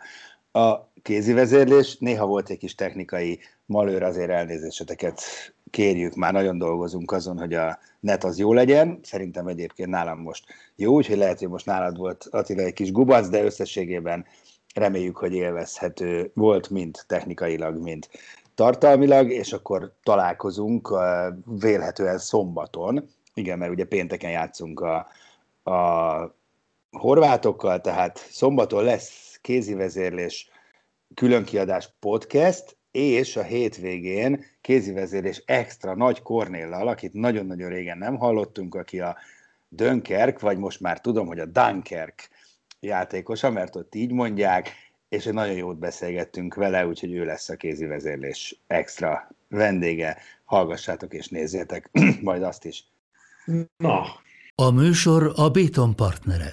a 0.59 0.91
kézi 1.01 1.33
vezérlés. 1.33 1.97
Néha 1.97 2.25
volt 2.25 2.49
egy 2.49 2.57
kis 2.57 2.75
technikai 2.75 3.39
malőr, 3.65 4.03
azért 4.03 4.29
elnézéseteket 4.29 5.21
kérjük, 5.69 6.15
már 6.15 6.33
nagyon 6.33 6.57
dolgozunk 6.57 7.11
azon, 7.11 7.39
hogy 7.39 7.53
a 7.53 7.79
net 7.99 8.23
az 8.23 8.37
jó 8.37 8.53
legyen. 8.53 8.99
Szerintem 9.03 9.47
egyébként 9.47 9.89
nálam 9.89 10.19
most 10.19 10.45
jó, 10.75 10.93
úgyhogy 10.93 11.17
lehet, 11.17 11.39
hogy 11.39 11.49
most 11.49 11.65
nálad 11.65 11.97
volt 11.97 12.27
Attila 12.31 12.61
egy 12.61 12.73
kis 12.73 12.91
gubac, 12.91 13.27
de 13.27 13.43
összességében 13.43 14.25
reméljük, 14.73 15.17
hogy 15.17 15.33
élvezhető 15.33 16.31
volt, 16.33 16.69
mind 16.69 16.97
technikailag, 17.07 17.81
mind 17.81 18.07
tartalmilag, 18.55 19.31
és 19.31 19.53
akkor 19.53 19.93
találkozunk 20.03 20.97
vélhetően 21.45 22.17
szombaton. 22.17 23.09
Igen, 23.33 23.57
mert 23.57 23.71
ugye 23.71 23.85
pénteken 23.85 24.31
játszunk 24.31 24.79
a, 24.79 25.07
a 25.71 26.35
horvátokkal, 26.91 27.81
tehát 27.81 28.27
szombaton 28.29 28.83
lesz 28.83 29.39
kézivezérlés 29.41 30.49
különkiadás 31.13 31.89
podcast, 31.99 32.77
és 32.91 33.35
a 33.35 33.43
hétvégén 33.43 34.45
kézivezérés 34.61 35.43
extra 35.45 35.95
nagy 35.95 36.21
Kornéllal, 36.21 36.87
akit 36.87 37.13
nagyon-nagyon 37.13 37.69
régen 37.69 37.97
nem 37.97 38.17
hallottunk, 38.17 38.75
aki 38.75 38.99
a 38.99 39.15
Dönkerk, 39.69 40.39
vagy 40.39 40.57
most 40.57 40.79
már 40.79 41.01
tudom, 41.01 41.27
hogy 41.27 41.39
a 41.39 41.45
Dunkerk 41.45 42.29
játékosa, 42.79 43.49
mert 43.49 43.75
ott 43.75 43.95
így 43.95 44.11
mondják, 44.11 44.69
és 45.09 45.25
egy 45.25 45.33
nagyon 45.33 45.55
jót 45.55 45.79
beszélgettünk 45.79 46.55
vele, 46.55 46.87
úgyhogy 46.87 47.13
ő 47.13 47.25
lesz 47.25 47.49
a 47.49 47.55
kézi 47.55 47.85
vezérlés 47.85 48.59
extra 48.67 49.29
vendége. 49.47 50.17
Hallgassátok 50.43 51.13
és 51.13 51.27
nézzétek 51.27 51.89
majd 52.21 52.43
azt 52.43 52.65
is. 52.65 52.83
Na. 53.77 54.03
A 54.55 54.69
műsor 54.69 55.33
a 55.35 55.49
Béton 55.49 55.95
partnere. 55.95 56.51